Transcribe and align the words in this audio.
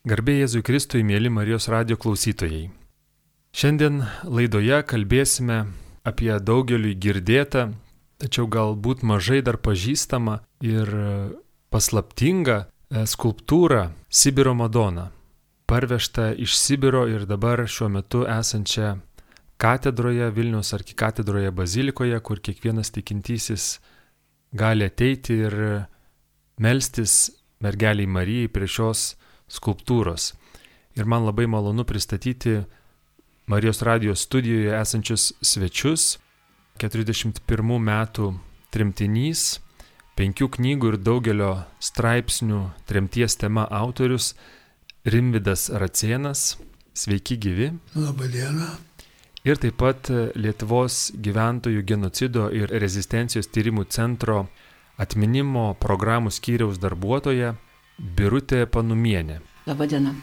Garbė 0.00 0.38
Jėzui 0.38 0.62
Kristui, 0.64 1.02
mėly 1.04 1.28
Marijos 1.28 1.66
radio 1.68 1.98
klausytojai. 2.00 2.70
Šiandien 3.52 3.98
laidoje 4.24 4.78
kalbėsime 4.88 5.58
apie 6.08 6.30
daugeliui 6.40 6.94
girdėtą, 6.96 7.66
tačiau 8.16 8.48
galbūt 8.48 9.04
mažai 9.04 9.42
dar 9.44 9.58
pažįstamą 9.60 10.38
ir 10.64 10.88
paslaptingą 11.68 12.56
e, 12.64 13.04
skulptūrą 13.04 13.90
Sibiro 14.08 14.56
Madoną. 14.56 15.10
Parvežta 15.68 16.30
iš 16.32 16.56
Sibiro 16.56 17.04
ir 17.04 17.28
dabar 17.28 17.66
šiuo 17.68 17.92
metu 17.92 18.24
esančią 18.24 18.96
katedroje, 19.60 20.32
Vilnius 20.32 20.72
arkikatedroje 20.80 21.52
bazilikoje, 21.52 22.24
kur 22.24 22.40
kiekvienas 22.40 22.96
tikintysis 22.96 23.74
gali 24.56 24.88
ateiti 24.88 25.42
ir 25.44 25.62
melstis 26.56 27.34
mergeliai 27.60 28.08
Marijai 28.08 28.48
prie 28.48 28.76
šios 28.80 29.10
skulptūros. 29.50 30.32
Ir 30.98 31.06
man 31.06 31.26
labai 31.26 31.46
malonu 31.50 31.84
pristatyti 31.84 32.62
Marijos 33.50 33.82
radijos 33.82 34.22
studijoje 34.26 34.74
esančius 34.80 35.32
svečius. 35.42 36.18
41 36.80 37.80
metų 37.84 38.30
tremtinys, 38.72 39.58
penkių 40.16 40.46
knygų 40.54 40.92
ir 40.94 40.96
daugelio 41.02 41.50
straipsnių 41.82 42.60
tremties 42.88 43.36
tema 43.36 43.66
autorius 43.68 44.32
Rimvidas 45.04 45.68
Racienas. 45.68 46.56
Sveiki 46.94 47.36
gyvi. 47.40 47.72
Labadiena. 47.94 48.70
Ir 49.44 49.56
taip 49.56 49.78
pat 49.80 50.10
Lietuvos 50.36 51.10
gyventojų 51.16 51.84
genocido 51.88 52.48
ir 52.52 52.72
rezistencijos 52.82 53.48
tyrimų 53.48 53.86
centro 53.88 54.42
atminimo 55.00 55.70
programų 55.80 56.32
skyriaus 56.34 56.80
darbuotoja 56.82 57.54
Birutė 58.00 58.64
Panumienė. 58.66 59.40
Labadiena. 59.68 60.14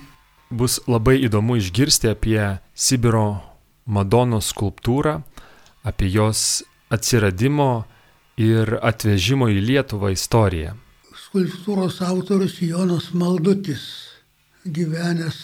Bus 0.49 0.80
labai 0.88 1.20
įdomu 1.27 1.58
išgirsti 1.59 2.09
apie 2.09 2.41
Sibiro 2.73 3.41
Madonos 3.85 4.49
skulptūrą, 4.54 5.20
apie 5.85 6.10
jos 6.10 6.63
atsiradimo 6.90 7.85
ir 8.41 8.77
atvežimo 8.82 9.49
į 9.54 9.62
Lietuvą 9.70 10.12
istoriją. 10.16 10.74
Skulptūros 11.27 11.99
autorius 12.07 12.57
Jonas 12.63 13.12
Maldutis, 13.13 13.84
gyvenęs 14.66 15.38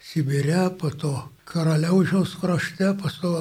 Sibire, 0.00 0.70
po 0.78 0.90
to 0.90 1.12
Karaliaužiaus 1.50 2.38
krašte, 2.40 2.94
po 2.96 3.10
to 3.20 3.34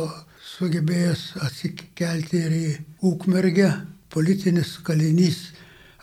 sugebėjęs 0.57 1.23
atsikelti 1.45 2.43
ir 2.43 2.57
į 2.57 2.67
Ukmergę, 3.09 3.71
politinis 4.11 4.75
kalinys 4.83 5.53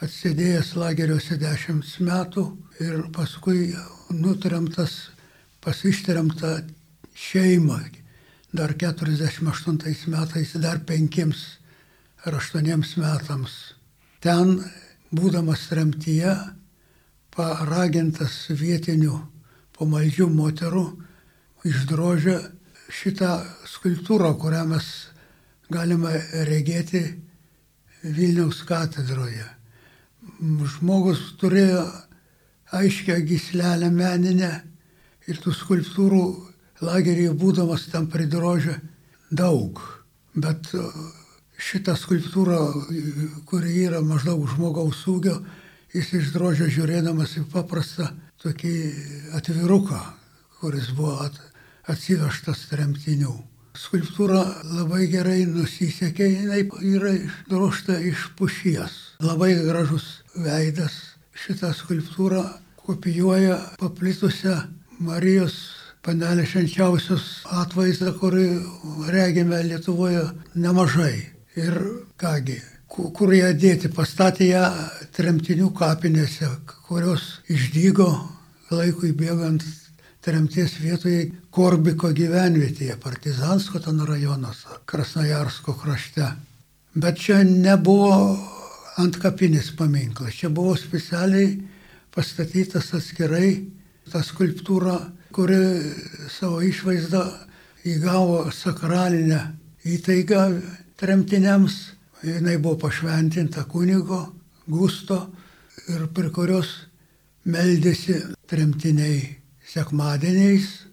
atsėdėjęs 0.05 0.75
lageriuose 0.77 1.39
dešimt 1.41 1.89
metų 2.05 2.43
ir 2.85 3.07
paskui 3.17 3.71
nutremtas 4.13 5.09
pas 5.65 5.79
ištremtą 5.89 6.59
šeimą. 7.17 7.81
Dar 8.57 8.75
48 8.77 10.13
metais, 10.13 10.53
dar 10.61 10.83
penkiems 10.85 11.59
ar 12.25 12.37
aštuoniems 12.37 12.97
metams. 13.01 13.57
Ten, 14.21 14.61
būdamas 15.13 15.67
tremtyje, 15.71 16.35
paragintas 17.33 18.47
vietinių 18.53 19.17
pamaldžių 19.77 20.29
moterų, 20.33 20.87
išdrožė 21.69 22.39
šitą 22.93 23.33
skulptūrą, 23.69 24.33
kurią 24.41 24.65
mes 24.71 24.87
galime 25.73 26.15
regėti 26.47 27.03
Vilniaus 28.07 28.63
katedroje 28.65 29.56
žmogus 30.41 31.23
turėjo 31.41 31.85
aiškę 32.77 33.21
gislelę 33.27 33.91
meninę 33.91 34.51
ir 35.27 35.41
tų 35.43 35.55
skulptūrų 35.55 36.25
lageryje 36.85 37.33
būdamas 37.39 37.87
tam 37.93 38.09
pridrožė 38.13 38.77
daug. 39.31 39.81
Bet 40.37 40.69
e, 40.75 40.83
šitą 41.57 41.97
skulptūrą, 41.97 42.61
kuri 43.49 43.73
yra 43.87 44.03
maždaug 44.05 44.45
žmogaus 44.53 45.03
ūgio, 45.09 45.39
jis 45.95 46.13
išdrožė 46.21 46.69
žiūrėdamas 46.75 47.39
į 47.41 47.47
paprastą 47.53 48.11
tokį 48.43 48.77
atviruką, 49.39 50.01
kuris 50.61 50.93
buvo 50.97 51.17
atsivežtas 51.89 52.67
tremtinių. 52.71 53.56
Skulptūra 53.77 54.43
labai 54.73 55.07
gerai 55.13 55.45
nusisekė, 55.49 56.27
jinai 56.33 56.63
yra 56.97 57.13
išdrošta 57.19 57.99
iš 58.11 58.31
pušies. 58.39 58.95
Labai 59.25 59.53
gražus 59.67 60.07
veidas. 60.35 60.95
Šitą 61.37 61.75
skulptūrą 61.77 62.43
kopijuoja 62.81 63.59
paplitusią 63.81 64.57
Marijos 65.05 65.57
panelė 66.07 66.47
švenčiausios 66.49 67.27
atvaizdą, 67.63 68.15
kurį 68.21 68.47
regime 69.13 69.61
Lietuvoje 69.67 70.23
nemažai. 70.55 71.15
Ir 71.57 71.77
kągi, 72.21 72.61
kur 72.89 73.33
ją 73.35 73.51
dėti, 73.57 73.91
pastatė 73.93 74.51
ją 74.53 74.65
tremtinių 75.17 75.73
kapinėse, 75.77 76.49
kurios 76.89 77.41
išdygo 77.53 78.09
laikui 78.71 79.13
bėgant 79.17 79.65
tremties 80.27 80.75
vietoje 80.83 81.31
Korbiko 81.55 82.11
gyvenvietėje, 82.11 82.97
Partizansko 82.99 83.79
ten 83.85 84.01
rajonas, 84.09 84.65
Krasnojarsko 84.89 85.77
krašte. 85.79 86.27
Bet 86.97 87.21
čia 87.23 87.43
nebuvo 87.47 88.11
ant 88.99 89.19
kapinės 89.23 89.71
paminklas. 89.79 90.35
Čia 90.35 90.51
buvo 90.51 90.75
specialiai 90.81 91.53
pastatytas 92.15 92.91
atskirai 92.97 93.51
ta 94.11 94.23
skulptūra, 94.25 94.97
kuri 95.37 95.61
savo 96.33 96.63
išvaizdą 96.65 97.23
įgavo 97.87 98.47
sakralinę 98.51 99.41
įtaigą 99.87 100.43
tremtiniams. 100.99 101.79
Jis 102.27 102.43
buvo 102.59 102.79
pašventinta 102.89 103.67
kunigo 103.71 104.25
Gusto 104.67 105.21
ir 105.93 106.09
prie 106.11 106.31
kurios 106.35 106.73
meldėsi 107.47 108.17
tremtiniai 108.51 109.46
sekmadieniais. 109.77 110.87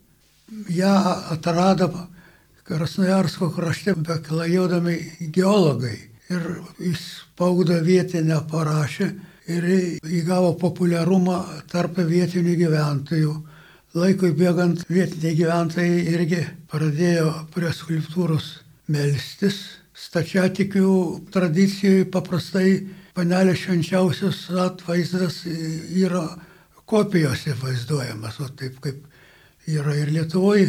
Ja 0.69 0.95
atrado 1.31 1.89
Krasnojarsko 2.63 3.49
krašte 3.51 3.93
beklajodami 3.95 4.95
geologai 5.35 5.97
ir 6.31 6.43
įspaudą 6.91 7.81
vietinę 7.83 8.37
parašė 8.51 9.07
ir 9.51 9.65
įgavo 10.19 10.53
populiarumą 10.61 11.41
tarp 11.71 11.99
vietinių 12.07 12.55
gyventojų. 12.61 13.33
Laikui 13.99 14.31
bėgant 14.33 14.85
vietiniai 14.89 15.35
gyventojai 15.37 16.05
irgi 16.13 16.39
pradėjo 16.71 17.33
prie 17.53 17.73
skulptūros 17.75 18.47
melstis. 18.87 19.59
Stačiatikių 19.93 20.87
tradicijoje 21.35 22.07
paprastai 22.15 22.71
panelės 23.13 23.59
švenčiausios 23.65 24.47
atvaizdas 24.63 25.43
yra 25.45 26.25
kopijose 26.85 27.55
vaizduojamas, 27.61 28.39
o 28.39 28.49
taip 28.49 28.79
kaip 28.83 29.03
yra 29.69 29.95
ir 29.95 30.11
Lietuvoje, 30.11 30.67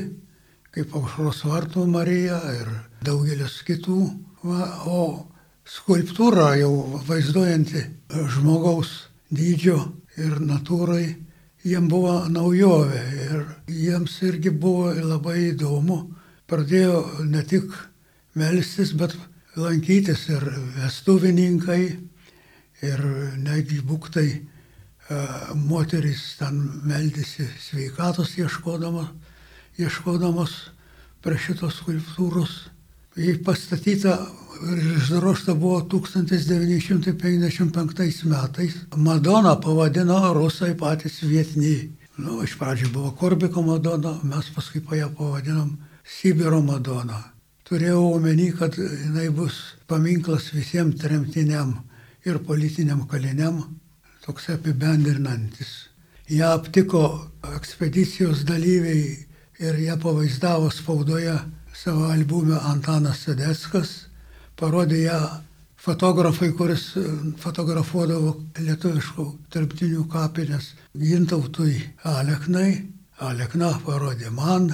kaip 0.74 0.94
aušros 0.94 1.44
vartų 1.48 1.86
Marija 1.90 2.40
ir 2.54 2.70
daugelis 3.04 3.60
kitų. 3.66 4.00
Va, 4.44 4.66
o 4.86 5.26
skulptūra 5.64 6.54
jau 6.60 7.00
vaizduojanti 7.08 7.84
žmogaus 8.34 8.90
dydžio 9.32 9.78
ir 10.20 10.40
natūrai, 10.44 11.14
jiem 11.64 11.88
buvo 11.88 12.18
naujovė 12.28 13.04
ir 13.24 13.44
jiems 13.72 14.18
irgi 14.28 14.52
buvo 14.52 14.92
labai 14.92 15.50
įdomu. 15.54 16.02
Pradėjo 16.46 17.24
ne 17.24 17.40
tik 17.48 17.72
melstis, 18.36 18.92
bet 18.92 19.16
lankytis 19.56 20.26
ir 20.28 20.44
vestuvininkai, 20.76 21.82
ir 22.84 23.04
netgi 23.40 23.80
būktai 23.86 24.28
moteris 25.54 26.36
ten 26.38 26.80
meldėsi 26.88 27.48
sveikatos 27.60 28.38
ieškodamos, 28.38 29.06
ieškodamos 29.78 30.50
prie 31.24 31.38
šitos 31.38 31.74
skulptūros. 31.82 32.68
Jį 33.14 33.44
pastatyta 33.46 34.26
ir 34.72 34.78
išdrošta 34.96 35.54
buvo 35.54 35.80
1955 35.92 38.24
metais. 38.30 38.74
Madona 38.96 39.54
pavadino 39.60 40.34
rusai 40.34 40.74
patys 40.74 41.22
vietiniai. 41.22 41.90
Nu, 42.16 42.42
iš 42.46 42.54
pradžių 42.58 42.92
buvo 42.94 43.10
Korbiko 43.18 43.62
Madona, 43.62 44.18
mes 44.22 44.50
paskui 44.54 44.80
po 44.80 44.94
ją 44.94 45.08
pavadinom 45.14 45.76
Sibiro 46.06 46.60
Madona. 46.62 47.22
Turėjau 47.64 48.14
omeny, 48.14 48.52
kad 48.54 48.76
jinai 48.78 49.30
bus 49.34 49.74
paminklas 49.88 50.52
visiems 50.54 51.00
tremtiniam 51.00 51.74
ir 52.24 52.38
politiniam 52.44 53.06
kaliniam, 53.08 53.64
toks 54.24 54.48
apibendrinantis. 54.54 55.72
Ja 56.28 56.54
aptiko 56.56 57.30
ekspedicijos 57.56 58.44
dalyviai 58.48 59.26
ir 59.60 59.80
ją 59.84 59.98
pavaizdavo 60.00 60.70
spaudoje 60.72 61.36
savo 61.74 62.08
albume 62.08 62.56
Antanas 62.64 63.26
Sedeskas, 63.26 63.90
parodė 64.56 65.02
ją 65.04 65.20
fotografai, 65.84 66.52
kuris 66.56 66.86
e, 66.96 67.04
fotografuodavo 67.42 68.34
lietuviškų 68.56 69.26
tarptinių 69.52 70.06
kapinės, 70.12 70.72
gintautui 70.96 71.76
Aleknai. 72.08 72.70
Alekna 73.22 73.70
parodė 73.84 74.30
man, 74.34 74.70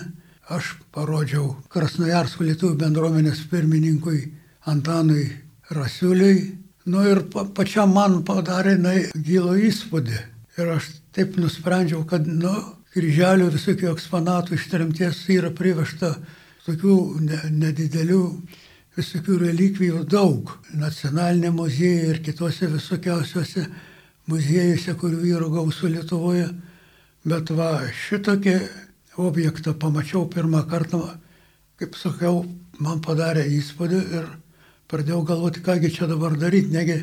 aš 0.48 0.76
parodžiau 0.94 1.56
Krasnojarsko 1.72 2.46
lietuvių 2.46 2.78
bendruomenės 2.80 3.42
pirmininkui 3.50 4.22
Antanui 4.70 5.26
Rasiuliui. 5.74 6.38
Nu 6.90 7.04
ir 7.06 7.22
pa, 7.30 7.44
pačiam 7.54 7.92
man 7.94 8.20
padarė 8.26 8.74
na, 8.80 8.96
gilo 9.14 9.54
įspūdį. 9.54 10.18
Ir 10.58 10.72
aš 10.74 10.88
taip 11.14 11.36
nusprendžiau, 11.38 12.02
kad, 12.08 12.26
nu, 12.26 12.52
kryželių 12.94 13.50
visokių 13.54 13.92
eksponatų 13.92 14.56
iš 14.56 14.66
tremties 14.72 15.20
yra 15.30 15.52
privežta 15.54 16.16
tokių 16.66 16.96
nedidelių 17.54 18.24
visokių 18.98 19.38
relikvijų 19.44 20.02
daug. 20.10 20.50
Nacionalinė 20.74 21.52
muziejai 21.54 22.10
ir 22.14 22.20
kitose 22.26 22.68
visokiausiuose 22.72 23.68
muziejuose, 24.30 24.96
kurių 24.98 25.22
yra 25.30 25.50
gausų 25.54 25.94
Lietuvoje. 25.94 26.48
Bet 27.30 27.52
va, 27.54 27.72
šitokį 28.06 28.56
objektą 29.20 29.76
pamačiau 29.78 30.26
pirmą 30.32 30.64
kartą, 30.70 31.04
kaip 31.78 31.96
sakiau, 32.00 32.42
man 32.80 33.02
padarė 33.04 33.44
įspūdį 33.60 34.00
ir 34.18 34.30
pradėjau 34.90 35.22
galvoti, 35.26 35.62
kągi 35.62 35.92
čia 35.94 36.08
dabar 36.10 36.36
daryti, 36.38 36.72
negi 36.74 36.98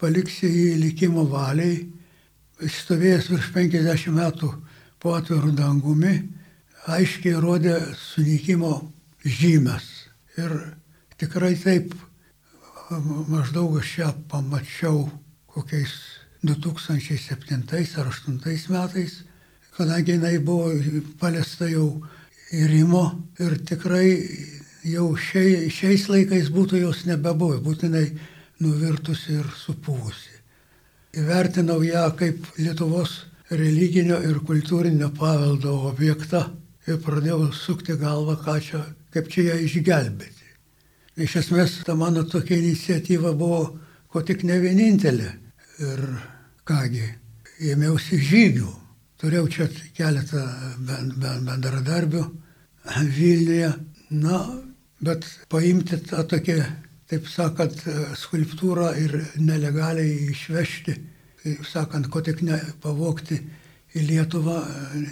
paliksi 0.00 0.48
jį 0.48 0.68
likimo 0.80 1.26
valiai, 1.28 1.82
stovėjęs 2.60 3.30
virš 3.32 3.50
50 3.54 4.14
metų 4.16 4.50
po 5.00 5.14
atvirų 5.16 5.52
dangumi, 5.56 6.14
aiškiai 6.88 7.40
rodė 7.40 7.76
sunykimo 7.96 8.72
žymės. 9.24 9.88
Ir 10.40 10.54
tikrai 11.20 11.54
taip, 11.60 11.92
maždaug 13.28 13.78
aš 13.80 13.96
ją 14.00 14.12
pamačiau 14.30 15.04
kokiais 15.50 15.92
2007 16.42 17.36
ar 18.00 18.08
2008 18.08 18.72
metais, 18.72 19.20
kadangi 19.76 20.16
jinai 20.16 20.38
buvo 20.38 20.72
paliesta 21.20 21.68
jau 21.68 22.00
įrimo 22.52 23.04
ir 23.40 23.58
tikrai 23.68 24.08
jau 24.86 25.10
šiai, 25.16 25.68
šiais 25.72 26.08
laikais 26.08 26.50
būtų 26.54 26.80
jos 26.84 27.04
nebebuvę, 27.08 27.60
būtinai 27.64 28.06
nuvirtusi 28.60 29.38
ir 29.40 29.48
supūvusi. 29.56 30.36
Įvertinau 31.20 31.80
ją 31.82 32.06
kaip 32.16 32.46
Lietuvos 32.58 33.24
religinio 33.50 34.20
ir 34.22 34.38
kultūrinio 34.46 35.10
paveldo 35.16 35.74
objektą 35.90 36.44
ir 36.86 37.00
pradėjau 37.02 37.50
sukti 37.52 37.96
galvą, 37.98 38.36
čia, 38.62 38.84
kaip 39.10 39.28
čia 39.28 39.50
ją 39.50 39.56
išgelbėti. 39.66 40.46
Iš 41.20 41.36
esmės, 41.42 41.80
ta 41.84 41.96
mano 41.98 42.22
tokia 42.24 42.56
iniciatyva 42.56 43.32
buvo 43.36 43.64
ko 44.08 44.22
tik 44.22 44.44
ne 44.46 44.60
vienintelė. 44.62 45.32
Ir 45.80 46.04
kągi, 46.68 47.06
ėmiausi 47.72 48.20
žygių. 48.30 48.70
Turėjau 49.20 49.48
čia 49.52 49.66
keletą 49.96 50.40
bendradarbių 50.80 52.22
Vilniuje. 53.16 53.72
Na, 54.10 54.38
Bet 55.00 55.24
paimti 55.48 55.96
tą 56.04 56.24
tokią, 56.28 56.58
taip 57.08 57.28
sakant, 57.28 57.78
skulptūrą 58.20 58.90
ir 59.00 59.14
nelegaliai 59.40 60.28
išvežti, 60.28 60.96
taip 61.42 61.64
sakant, 61.68 62.10
ko 62.12 62.20
tik 62.20 62.42
nepavokti 62.44 63.38
į 63.96 64.04
Lietuvą 64.10 64.58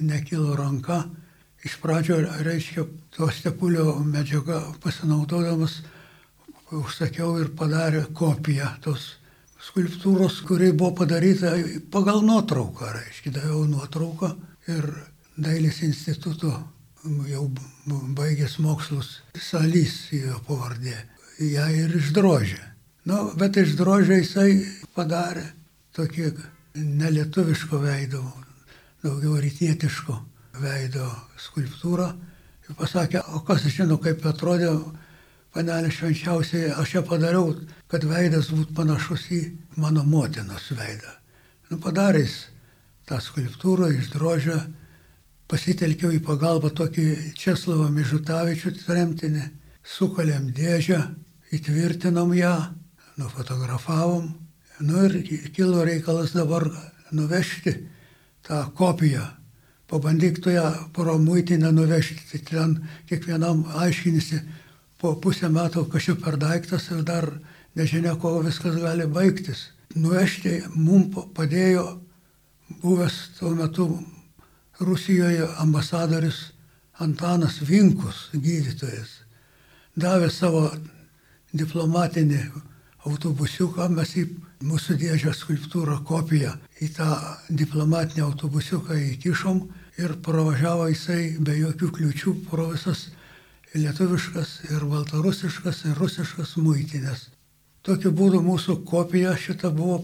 nekilo 0.04 0.56
ranka. 0.58 1.06
Iš 1.64 1.78
pradžio, 1.82 2.20
reiškia, 2.44 2.84
to 3.16 3.30
stepulio 3.34 3.96
medžiagą 4.04 4.60
pasinaudodamas, 4.84 5.80
užsakiau 6.70 7.38
ir 7.40 7.48
padarė 7.56 8.04
kopiją 8.14 8.68
tos 8.84 9.14
skulptūros, 9.70 10.42
kuri 10.46 10.70
buvo 10.72 10.92
padaryta 11.00 11.56
pagal 11.90 12.22
nuotrauką, 12.28 12.92
reiškia, 13.00 13.38
daviau 13.40 13.64
nuotrauką 13.68 14.34
ir 14.68 14.92
Dailės 15.38 15.84
instituto 15.86 16.50
jau 17.28 17.44
baigęs 18.18 18.58
mokslus, 18.62 19.18
Salys 19.38 20.08
jo 20.12 20.40
pavardė, 20.46 20.96
ją 21.38 21.66
ir 21.74 21.94
išdrožė. 21.98 22.60
Nu, 23.08 23.30
bet 23.38 23.56
išdrožė 23.56 24.20
jisai 24.20 24.50
padarė 24.96 25.46
tokį 25.96 26.32
nelietuviško 26.78 27.80
veido, 27.82 28.22
daugiau 29.02 29.38
rytietiško 29.40 30.16
veido 30.62 31.06
skulptūrą. 31.40 32.08
Ir 32.68 32.76
pasakė, 32.76 33.22
o 33.32 33.40
kas 33.46 33.64
žino, 33.72 33.96
kaip 34.02 34.26
atrodė 34.28 34.74
panelė 35.54 35.90
švenčiausiai, 35.94 36.74
aš 36.76 36.98
ją 36.98 37.04
padariau, 37.06 37.54
kad 37.88 38.04
veidas 38.04 38.50
būtų 38.52 38.74
panašus 38.76 39.30
į 39.32 39.40
mano 39.80 40.04
motinos 40.04 40.68
veidą. 40.76 41.14
Nu, 41.70 41.78
padarys 41.80 42.48
tą 43.08 43.22
skulptūrą, 43.24 43.88
išdrožė 43.96 44.58
pasitelkiau 45.48 46.12
į 46.12 46.20
pagalbą 46.24 46.70
tokį 46.76 47.06
Česlavą 47.38 47.88
Mižutavičių 47.94 48.74
tremtinį, 48.82 49.44
sukalėm 49.88 50.50
dėžę, 50.56 51.00
įtvirtinom 51.56 52.34
ją, 52.36 52.54
nufotografavom, 53.18 54.28
nu 54.84 55.04
ir 55.08 55.16
kilo 55.56 55.84
reikalas 55.88 56.34
dabar 56.36 56.68
nuvežti 57.10 57.74
tą 58.46 58.66
kopiją. 58.76 59.24
Pabandyk 59.88 60.42
tu 60.44 60.52
ją 60.52 60.68
pro 60.92 61.16
muitinę 61.18 61.72
nuvežti, 61.72 62.20
tai 62.30 62.40
ten 62.44 62.74
kiekvienam 63.08 63.64
aiškinisi 63.80 64.42
po 65.00 65.14
pusę 65.16 65.48
metų 65.48 65.86
kažkaip 65.88 66.20
per 66.24 66.36
daiktas 66.36 66.90
ir 66.92 67.00
dar 67.08 67.30
nežinia, 67.74 68.12
kuo 68.20 68.42
viskas 68.44 68.76
gali 68.76 69.08
baigtis. 69.08 69.70
Nuvežti 69.96 70.60
mums 70.74 71.16
padėjo 71.34 71.86
buvęs 72.82 73.16
tuo 73.38 73.54
metu 73.56 73.88
Rusijoje 74.80 75.48
ambasadorius 75.58 76.52
Antanas 76.98 77.60
Vinkus, 77.62 78.28
gydytojas, 78.34 79.22
davė 79.98 80.30
savo 80.30 80.64
diplomatinį 81.54 82.40
autobusiuką, 83.06 83.88
mes 83.94 84.14
į 84.18 84.24
mūsų 84.66 84.96
dėžę 84.98 85.34
skulptūrą 85.34 86.00
kopiją 86.06 86.54
į 86.82 86.90
tą 86.96 87.08
diplomatinį 87.50 88.24
autobusiuką 88.26 88.98
įkišom 89.14 89.60
ir 90.02 90.16
pravažiavo 90.26 90.88
jisai 90.90 91.36
be 91.38 91.54
jokių 91.58 91.90
kliučių 91.98 92.34
pro 92.48 92.70
visas 92.72 93.08
lietuviškas 93.74 94.54
ir 94.70 94.86
baltarusiškas 94.90 95.84
ir 95.90 95.98
rusiškas 95.98 96.56
muitinės. 96.62 97.28
Tokiu 97.82 98.12
būdu 98.12 98.42
mūsų 98.44 98.82
kopija 98.88 99.36
šita 99.38 99.70
buvo 99.74 100.02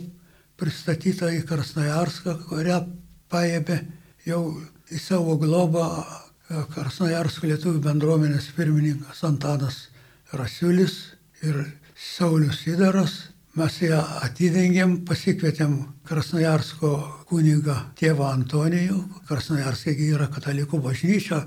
pristatyta 0.59 1.31
į 1.35 1.43
Krasnojarską, 1.49 2.39
kurią 2.49 2.81
paėmė 3.31 3.81
jau 4.29 4.43
į 4.93 5.01
savo 5.01 5.37
globą 5.41 5.85
e, 6.01 6.63
Krasnojarsko 6.73 7.49
lietuvių 7.51 7.83
bendruomenės 7.85 8.51
pirmininkas 8.57 9.23
Antanas 9.27 9.79
Rasiulis 10.33 10.97
ir 11.45 11.61
Saulis 11.95 12.65
Sidaras. 12.65 13.17
Mes 13.55 13.77
ją 13.85 14.01
atidengėm, 14.27 15.05
pasikvietėm 15.07 15.77
Krasnojarsko 16.09 16.91
kunigą 17.29 17.77
tėvą 18.01 18.33
Antonijų. 18.33 18.99
Krasnojarskė 19.29 19.95
yra 20.09 20.27
katalikų 20.33 20.81
bažnyčia, 20.83 21.45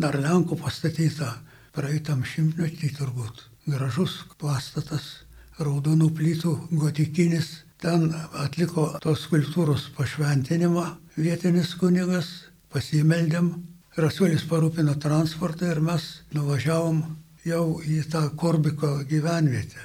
dar 0.00 0.16
Lenkų 0.16 0.56
pastatyta 0.62 1.34
praeitam 1.76 2.24
šimtmetį 2.24 2.94
turbūt. 2.96 3.44
Gražus 3.68 4.22
pastatas, 4.40 5.26
raudonų 5.60 6.08
plytų, 6.16 6.54
gotikinis 6.80 7.58
Ten 7.80 8.10
atliko 8.36 8.90
tos 9.00 9.22
skulptūros 9.24 9.86
pašventinimą 9.96 10.84
vietinis 11.16 11.72
kunigas, 11.80 12.28
pasimeldėm, 12.68 13.54
Rasuolis 14.00 14.44
parūpino 14.46 14.92
transportą 15.00 15.70
ir 15.72 15.80
mes 15.82 16.04
nuvažiavom 16.36 17.00
jau 17.42 17.80
į 17.82 18.02
tą 18.12 18.22
Korbiko 18.38 19.00
gyvenvietę 19.08 19.82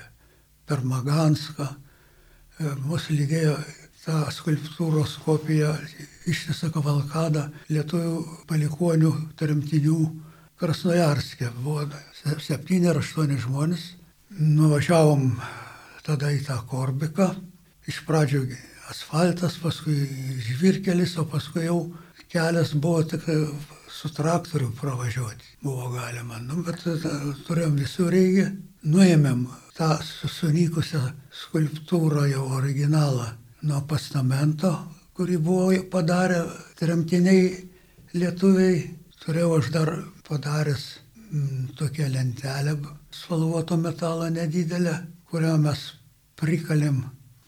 per 0.68 0.84
Maganską. 0.86 1.66
E, 2.60 2.76
Mūsų 2.84 3.16
lydėjo 3.18 3.56
tą 4.04 4.20
skulptūros 4.32 5.16
kopiją 5.24 5.72
ištisą 6.30 6.70
kavalkadą 6.76 7.48
lietuvių 7.72 8.44
palikonių 8.52 9.12
tremtinių 9.40 9.98
Krasnojarskė. 10.60 11.50
Buvo 11.64 11.88
septyni 12.44 12.92
ar 12.92 13.00
aštuoni 13.02 13.40
žmonės. 13.42 13.90
Nuvažiavom 14.36 15.32
tada 16.06 16.30
į 16.36 16.44
tą 16.46 16.60
Korbiką 16.70 17.32
iš 17.90 18.02
pradžių 18.08 18.46
asfaltas, 18.90 19.58
paskui 19.62 19.96
žvirkelis, 20.46 21.18
o 21.22 21.26
paskui 21.30 21.66
jau 21.66 21.80
kelias 22.32 22.74
buvo 22.74 23.04
tik 23.04 23.26
su 23.96 24.10
traktoriu 24.14 24.72
pravažiuoti. 24.82 25.46
Buvo 25.64 25.90
galima, 25.90 26.40
nu, 26.44 26.62
bet 26.66 26.84
e, 26.88 26.96
turėjom 27.48 27.78
visų 27.80 28.10
reikia. 28.12 28.50
Nuėmėm 28.86 29.46
tą 29.78 29.96
sunykusią 30.04 31.02
skulptūrą 31.34 32.28
jau 32.30 32.44
originalą 32.60 33.32
nuo 33.66 33.82
postamento, 33.90 34.74
kurį 35.18 35.40
buvo 35.42 35.80
padarę 35.94 36.44
tremtiniai 36.78 37.48
lietuviai. 38.14 38.84
Turėjau 39.26 39.56
aš 39.58 39.72
dar 39.74 39.92
padaręs 40.28 40.84
m, 41.32 41.70
tokią 41.80 42.12
lentelę 42.14 42.76
spalvoto 43.16 43.80
metalo 43.80 44.30
nedidelę, 44.30 45.00
kurią 45.32 45.56
mes 45.64 45.88
prikalėm 46.38 47.02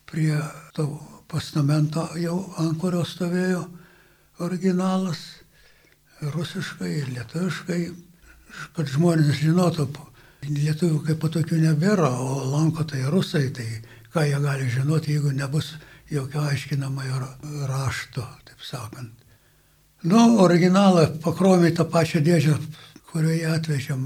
prie 0.07 0.37
to 0.75 0.87
postamento 1.27 2.07
jau 2.19 2.37
ant 2.61 2.77
kurio 2.79 3.03
stovėjo 3.05 3.65
originalas, 4.43 5.19
rusiškai 6.33 6.91
ir 7.01 7.11
lietuviškai, 7.15 7.81
kad 8.77 8.89
žmonės 8.89 9.41
žinotų, 9.41 9.87
lietuvių 10.47 11.01
kaip 11.05 11.21
po 11.21 11.29
tokių 11.33 11.59
nebėra, 11.65 12.09
o 12.09 12.41
lanko 12.53 12.85
tai 12.87 13.03
rusai, 13.11 13.49
tai 13.53 13.67
ką 14.13 14.25
jie 14.25 14.39
gali 14.41 14.69
žinoti, 14.71 15.17
jeigu 15.17 15.33
nebus 15.35 15.73
jokio 16.09 16.45
aiškinamojo 16.47 17.19
rašto, 17.69 18.23
taip 18.47 18.63
sakant. 18.63 19.13
Nu, 20.07 20.37
originalą 20.43 21.07
pakrovėm 21.23 21.71
į 21.71 21.75
tą 21.79 21.87
pačią 21.91 22.21
dėžę, 22.23 22.55
kurioje 23.09 23.49
atvežėm 23.49 24.05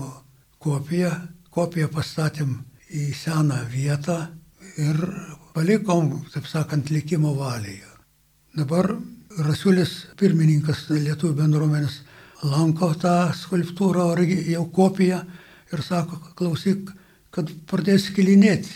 kopiją, 0.64 1.12
kopiją 1.52 1.92
pastatėm 1.92 2.56
į 2.90 3.12
seną 3.16 3.60
vietą 3.72 4.18
ir 4.80 4.98
palikom, 5.54 6.14
taip 6.34 6.48
sakant, 6.50 6.90
likimo 6.92 7.34
valiai. 7.38 7.82
Dabar 8.58 8.94
Rasiulis 9.40 9.92
pirmininkas 10.20 10.90
Lietuvų 10.92 11.38
bendruomenės 11.38 12.02
lanko 12.44 12.92
tą 13.00 13.32
skulptūrą, 13.38 14.10
jau 14.52 14.66
kopiją 14.76 15.22
ir 15.72 15.84
sako, 15.86 16.20
klausyk, 16.36 16.92
kad 17.32 17.52
pradės 17.70 18.10
kilinėti. 18.12 18.74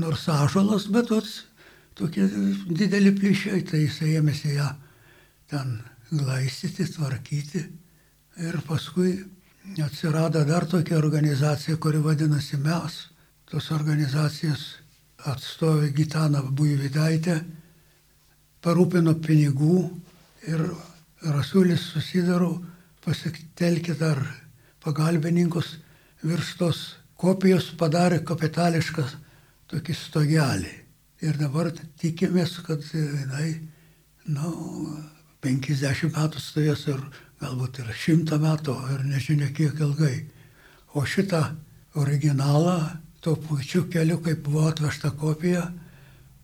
Nors 0.00 0.24
ažalas, 0.32 0.88
bet 0.90 1.10
toks 1.12 1.42
tokie 1.94 2.24
dideli 2.66 3.12
plyšiai, 3.14 3.62
tai 3.68 3.84
jisai 3.84 4.16
ėmėsi 4.18 4.56
ją 4.56 4.70
ten 5.52 5.76
glaistyti, 6.10 6.86
tvarkyti. 6.96 7.64
Ir 8.42 8.58
paskui 8.66 9.18
atsirado 9.84 10.42
dar 10.48 10.66
tokia 10.66 10.96
organizacija, 10.98 11.76
kuri 11.76 12.00
vadinasi 12.02 12.58
Mes. 12.62 13.04
Tos 13.44 13.70
organizacijos 13.70 14.64
atstovė 15.30 15.90
Gitana 15.96 16.42
Buividaitė 16.44 17.38
parūpino 18.64 19.14
pinigų 19.24 19.78
ir 20.48 20.64
Rasulis 21.24 21.86
susidaro 21.94 22.50
pasitelkė 23.04 23.96
dar 24.00 24.20
pagalbininkus 24.84 25.78
virš 26.24 26.54
tos 26.60 26.80
kopijos 27.20 27.70
padarė 27.80 28.20
kapitališką 28.26 29.04
tokį 29.72 29.96
stogelį. 29.96 30.72
Ir 31.24 31.38
dabar 31.40 31.70
tikimės, 32.00 32.58
kad 32.66 32.84
jinai, 32.92 33.54
na, 34.28 34.44
nu, 34.44 34.98
50 35.44 36.12
metų 36.12 36.40
stovės 36.40 36.86
ir 36.88 37.00
galbūt 37.40 37.80
ir 37.80 37.92
100 38.00 38.40
metų, 38.40 38.74
ir 38.94 39.04
nežinia 39.08 39.50
kiek 39.56 39.80
ilgai. 39.80 40.16
O 40.96 41.04
šitą 41.08 41.42
originalą 42.00 42.78
tuo 43.24 43.36
pačiu 43.40 43.86
keliu, 43.88 44.18
kaip 44.20 44.42
buvo 44.44 44.66
atvežta 44.68 45.08
kopija, 45.16 45.64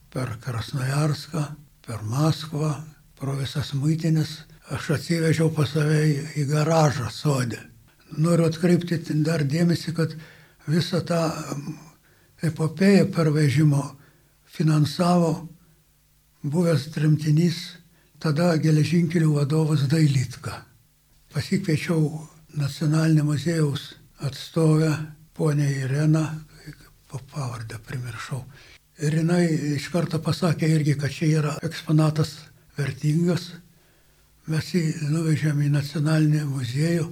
per 0.08 0.38
Krasnojarską, 0.40 1.42
per 1.84 2.00
Maskvą, 2.08 2.70
pro 3.20 3.34
visas 3.36 3.74
muitinės, 3.76 4.30
aš 4.72 4.94
atsivežiau 4.96 5.50
pas 5.52 5.68
save 5.74 6.00
į 6.40 6.46
garažą 6.48 7.10
sodė. 7.12 7.60
Noriu 8.16 8.48
atkreipti 8.48 8.96
dar 9.20 9.44
dėmesį, 9.44 9.92
kad 9.92 10.16
visą 10.66 11.02
tą 11.04 11.20
epopėją 12.48 13.10
pervežimo 13.12 13.84
finansavo 14.48 15.34
buvęs 16.42 16.88
tremtinys, 16.96 17.60
tada 18.18 18.54
geležinkelių 18.56 19.34
vadovas 19.36 19.84
Dailytka. 19.84 20.64
Pasikviečiau 21.30 22.24
nacionalinio 22.56 23.28
muziejaus 23.28 23.98
atstovę, 24.24 24.94
ponę 25.36 25.68
Ireną, 25.84 26.24
pavardę 27.32 27.80
primiršau. 27.86 28.44
Ir 29.00 29.16
jinai 29.22 29.46
iš 29.76 29.88
karto 29.90 30.20
pasakė 30.22 30.68
irgi, 30.68 30.94
kad 31.00 31.10
čia 31.10 31.26
yra 31.40 31.56
eksponatas 31.66 32.36
vertingas. 32.76 33.50
Mes 34.46 34.70
jį 34.74 34.84
nuvežėm 35.10 35.60
į 35.66 35.72
nacionalinį 35.72 36.44
muziejų 36.52 37.08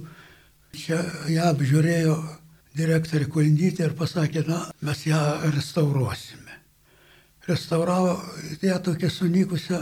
Čia 0.75 0.99
ją 1.33 1.47
apžiūrėjo 1.49 2.15
direktorė 2.77 3.25
Kulnytė 3.33 3.87
ir 3.87 3.95
pasakė, 3.97 4.43
na, 4.45 4.59
mes 4.85 5.01
ją 5.07 5.19
restauruosime. 5.49 6.57
Restauravo 7.49 8.19
ją 8.61 8.77
tokia 8.85 9.09
sunykusią 9.09 9.79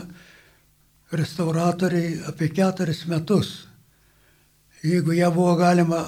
restauratoriai 1.12 2.21
apie 2.31 2.47
keturis 2.55 3.03
metus. 3.12 3.67
Jeigu 4.83 5.17
ją 5.17 5.31
buvo 5.36 5.57
galima 5.59 6.00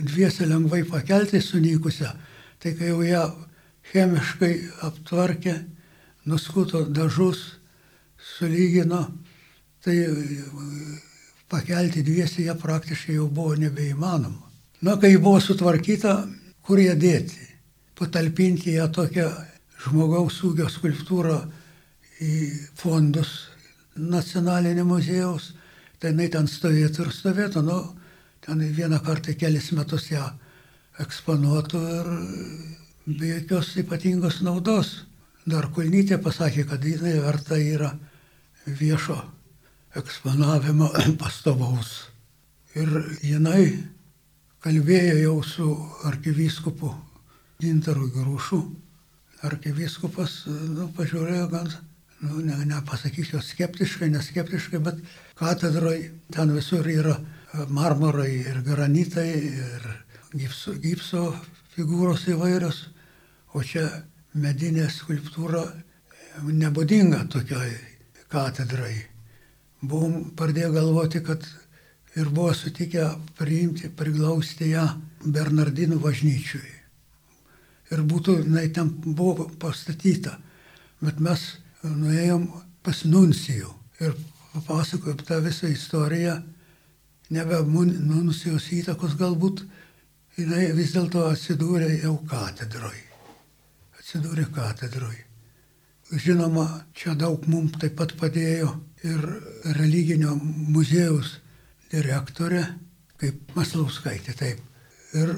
dviese 0.00 0.44
lengvai 0.50 0.82
pakelti 0.84 1.40
sunykusią, 1.40 2.12
tai 2.64 2.72
kai 2.72 2.88
jau 2.88 3.02
ją 3.04 3.22
chemiškai 3.90 4.54
aptvarkė, 4.86 5.52
nuskuto 6.24 6.80
dažus, 6.88 7.42
sulygino, 8.16 9.02
tai 9.84 9.98
pakelti 11.52 12.00
dviesi 12.06 12.46
ją 12.46 12.54
praktiškai 12.56 13.18
jau 13.18 13.26
buvo 13.28 13.52
nebeįmanoma. 13.60 14.48
Na, 14.80 14.94
kai 14.96 15.18
buvo 15.18 15.42
sutvarkyta, 15.44 16.14
kur 16.64 16.80
ją 16.80 16.94
dėti? 16.96 17.50
Patalpinti 18.00 18.78
ją 18.78 18.88
tokią 18.96 19.26
žmogaus 19.84 20.38
ūgio 20.48 20.70
skulptūrą 20.72 21.36
į 22.24 22.38
fondus 22.80 23.34
nacionalinio 24.00 24.86
muziejaus, 24.88 25.50
tai 26.00 26.14
jinai 26.14 26.30
ten 26.32 26.48
stovėtų 26.48 27.04
ir 27.04 27.12
stovėtų, 27.12 27.66
nu, 27.68 27.78
ten 28.40 28.64
vieną 28.80 29.02
kartą 29.04 29.36
kelis 29.36 29.68
metus 29.76 30.08
ją 30.14 30.24
eksponuotų 31.02 31.80
ir 31.98 32.10
be 33.06 33.30
jokios 33.34 33.74
ypatingos 33.82 34.40
naudos. 34.46 35.04
Dar 35.44 35.68
Kulnytė 35.74 36.16
pasakė, 36.22 36.64
kad 36.68 36.84
jinai 36.84 37.18
verta 37.20 37.58
yra 37.60 37.90
viešo 38.64 39.18
eksponavimo 39.98 40.90
pastovaus. 41.22 42.06
Ir 42.74 42.90
jinai 43.22 43.66
kalbėjo 44.64 45.18
jau 45.20 45.34
su 45.44 45.66
arkivyskupu 46.08 46.94
Gintaru 47.60 48.08
Grušu. 48.14 48.62
Arkivyskupas, 49.44 50.46
nu, 50.48 50.88
pažiūrėjo 50.96 51.48
gan, 51.52 51.68
nu, 52.24 52.40
ne, 52.46 52.56
nepasakysiu 52.70 53.42
skeptiškai, 53.44 54.08
neskeptiškai, 54.14 54.80
bet 54.80 55.02
katedroje 55.36 56.14
ten 56.32 56.54
visur 56.56 56.88
yra 56.88 57.18
marmurai 57.68 58.30
ir 58.40 58.62
granitai 58.64 59.28
ir 59.36 59.84
gipso, 60.34 60.74
gipso 60.82 61.24
figūros 61.74 62.28
įvairios, 62.34 62.84
o 63.54 63.62
čia 63.62 63.86
medinė 64.34 64.90
skulptūra 64.90 65.64
nebūdinga 66.44 67.24
tokiai 67.30 67.74
katedrai 68.28 69.14
buvom 69.88 70.30
pradėję 70.38 70.70
galvoti, 70.72 71.20
kad 71.24 71.44
ir 72.16 72.30
buvo 72.30 72.54
sutikę 72.54 73.08
priimti, 73.38 73.90
priglausti 73.90 74.70
ją 74.72 74.86
Bernardinų 75.24 75.98
bažnyčiui. 76.02 76.72
Ir 77.92 78.02
būtų, 78.08 78.38
jinai 78.46 78.68
ten 78.74 78.90
buvo 79.04 79.48
pastatyta. 79.60 80.38
Bet 81.04 81.20
mes 81.20 81.42
nuėjom 81.84 82.46
pas 82.84 83.04
Nuncijų 83.04 83.70
ir 84.00 84.14
papasakojom 84.54 85.24
tą 85.26 85.40
visą 85.44 85.68
istoriją, 85.72 86.38
nebe 87.34 87.60
Nuncijos 87.66 88.70
įtakos 88.72 89.18
galbūt, 89.20 89.64
jinai 90.38 90.72
vis 90.74 90.94
dėlto 90.94 91.28
atsidūrė 91.30 91.90
jau 92.02 92.16
katedroj. 92.30 92.96
Atsidūrė 94.00 94.48
katedroj. 94.54 95.16
Žinoma, 96.14 96.66
čia 96.94 97.14
daug 97.18 97.46
mums 97.48 97.78
taip 97.80 97.96
pat 97.98 98.12
padėjo 98.20 98.68
ir 99.06 99.22
religinio 99.78 100.34
muziejaus 100.36 101.38
direktorė, 101.92 102.62
kaip 103.20 103.54
Maslauskaitė, 103.56 104.34
taip. 104.36 104.60
Ir 105.16 105.32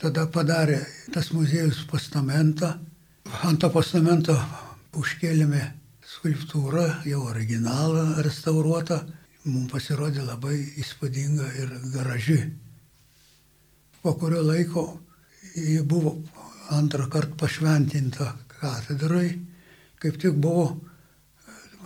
tada 0.00 0.26
padarė 0.30 0.78
tas 1.12 1.32
muziejus 1.34 1.82
postamentą. 1.90 2.74
Ant 3.48 3.60
to 3.60 3.70
postamento 3.72 4.36
užkėlėme 5.00 5.62
skulptūrą, 6.06 6.86
jau 7.08 7.24
originalą 7.30 8.22
restauruotą. 8.22 9.00
Mums 9.44 9.72
pasirodė 9.72 10.24
labai 10.24 10.56
įspūdinga 10.80 11.48
ir 11.60 11.72
graži. 11.92 12.38
Po 14.04 14.12
kurio 14.20 14.42
laiko 14.44 14.82
ji 15.56 15.80
buvo 15.88 16.18
antrą 16.76 17.06
kartą 17.08 17.38
pašventinta 17.40 18.34
katedrai, 18.52 19.30
kaip 19.96 20.18
tik 20.20 20.36
buvo 20.36 20.66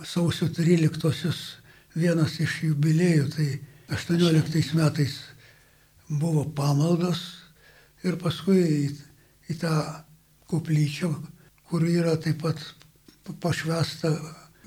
sausio 0.03 0.49
13-osios 0.51 1.39
vienas 1.95 2.35
iš 2.43 2.57
jubiliejų, 2.65 3.29
tai 3.31 3.47
18 3.95 4.75
metais 4.75 5.15
buvo 6.09 6.43
pamaldos 6.43 7.23
ir 8.03 8.19
paskui 8.19 8.67
į, 8.67 8.83
į 9.55 9.59
tą 9.63 9.73
koplyčią, 10.51 11.13
kur 11.71 11.87
yra 11.87 12.17
taip 12.19 12.43
pat 12.43 12.59
pašvesta 13.39 14.11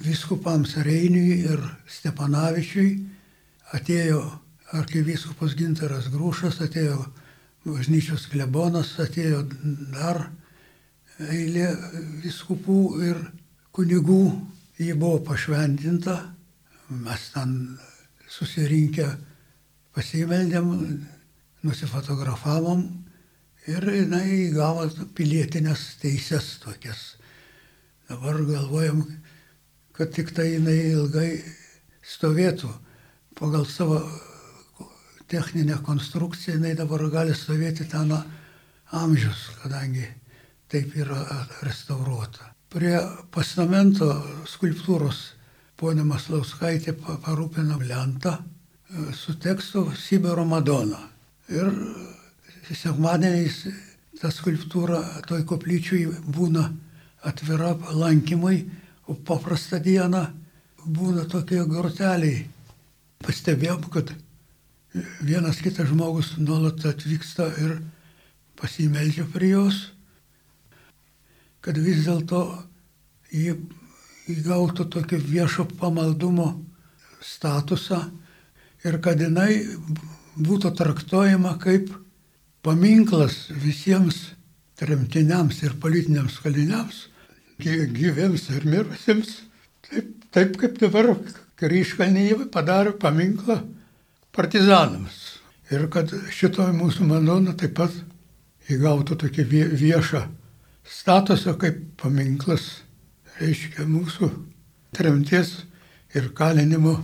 viskupams 0.00 0.78
Reiniui 0.88 1.42
ir 1.52 1.60
Stepanavičiui, 2.00 2.92
atėjo 3.76 4.22
arkivyskupas 4.78 5.52
Gintaras 5.58 6.08
Grūšas, 6.08 6.62
atėjo 6.64 7.02
bažnyčios 7.64 8.26
klebonas, 8.32 8.94
atėjo 9.02 9.44
dar 9.92 10.24
eilė 11.22 11.68
viskupų 12.24 12.78
ir 13.06 13.20
kunigų, 13.74 14.22
ji 14.82 14.94
buvo 14.98 15.20
pašventinta, 15.28 16.16
mes 16.90 17.28
ten 17.34 17.54
susirinkę 18.32 19.06
pasimeldėm, 19.94 20.72
nusifotografavom 21.62 22.82
ir 23.70 23.86
jinai 23.86 24.26
įgavo 24.48 24.88
pilietinės 25.14 25.84
teises 26.02 26.56
tokias. 26.64 27.02
Dabar 28.08 28.40
galvojam, 28.48 29.04
kad 29.94 30.10
tik 30.16 30.32
tai 30.34 30.56
jinai 30.56 30.78
ilgai 30.90 31.30
stovėtų 32.02 32.72
pagal 33.38 33.64
savo 33.70 34.00
techninę 35.32 35.78
konstrukciją, 35.86 36.58
jinai 36.58 36.74
dabar 36.76 37.04
gali 37.10 37.34
stovėti 37.36 37.88
ten 37.88 38.12
amžius, 38.92 39.46
kadangi 39.62 40.04
taip 40.68 40.96
yra 40.96 41.22
restauruota. 41.64 42.52
Prie 42.72 42.96
postamento 43.32 44.08
skulptūros 44.48 45.22
ponė 45.80 46.04
Maslauskaitė 46.08 46.94
parūpino 47.00 47.78
lentą 47.80 48.38
e, 48.38 49.10
su 49.16 49.34
tekstu 49.40 49.86
Sibiro 49.98 50.44
Madona. 50.48 51.00
Ir 51.52 51.68
sekmadieniais 52.72 53.58
ta 54.20 54.30
skulptūra 54.32 55.02
toj 55.28 55.44
koplyčiui 55.48 56.06
būna 56.32 56.68
atvira 57.28 57.74
lankymui, 57.92 58.62
o 59.10 59.16
paprastą 59.28 59.80
dieną 59.82 60.22
būna 60.86 61.26
tokie 61.30 61.60
groteliai. 61.68 62.46
Pastebėjom, 63.22 63.84
kad 63.92 64.14
vienas 64.94 65.60
kitas 65.62 65.88
žmogus 65.88 66.34
nuolat 66.38 66.84
atvyksta 66.84 67.48
ir 67.62 67.78
pasimeldžia 68.60 69.24
prie 69.32 69.54
jos, 69.54 69.78
kad 71.64 71.78
vis 71.78 72.04
dėlto 72.04 72.42
jį 73.32 73.56
įgautų 74.32 74.86
tokį 74.92 75.20
viešo 75.24 75.66
pamaldumo 75.80 76.52
statusą 77.24 78.02
ir 78.84 78.98
kad 79.02 79.20
jinai 79.20 79.62
būtų 80.36 80.74
traktuojama 80.76 81.56
kaip 81.62 81.90
paminklas 82.62 83.46
visiems 83.62 84.32
tremtiniams 84.78 85.62
ir 85.62 85.78
politiniams 85.80 86.38
kaliniams, 86.42 87.06
gyviems 87.62 88.48
ir 88.50 88.66
mirusiems, 88.66 89.36
taip, 89.86 90.12
taip 90.34 90.58
kaip 90.60 90.80
dabar 90.82 91.14
Kryškalnyje 91.62 92.48
padarė 92.50 92.96
paminklą 92.98 93.60
partizanams. 94.34 95.18
Ir 95.72 95.86
kad 95.92 96.10
šitoje 96.32 96.72
mūsų 96.76 97.06
Madona 97.08 97.54
taip 97.56 97.76
pat 97.78 97.94
įgautų 98.72 99.16
tokį 99.24 99.44
viešą 99.80 100.22
statusą 100.84 101.54
kaip 101.60 101.78
paminklas, 102.00 102.82
reiškia 103.40 103.86
mūsų 103.88 104.28
tremties 104.96 105.62
ir 106.14 106.28
kalinimo 106.36 106.98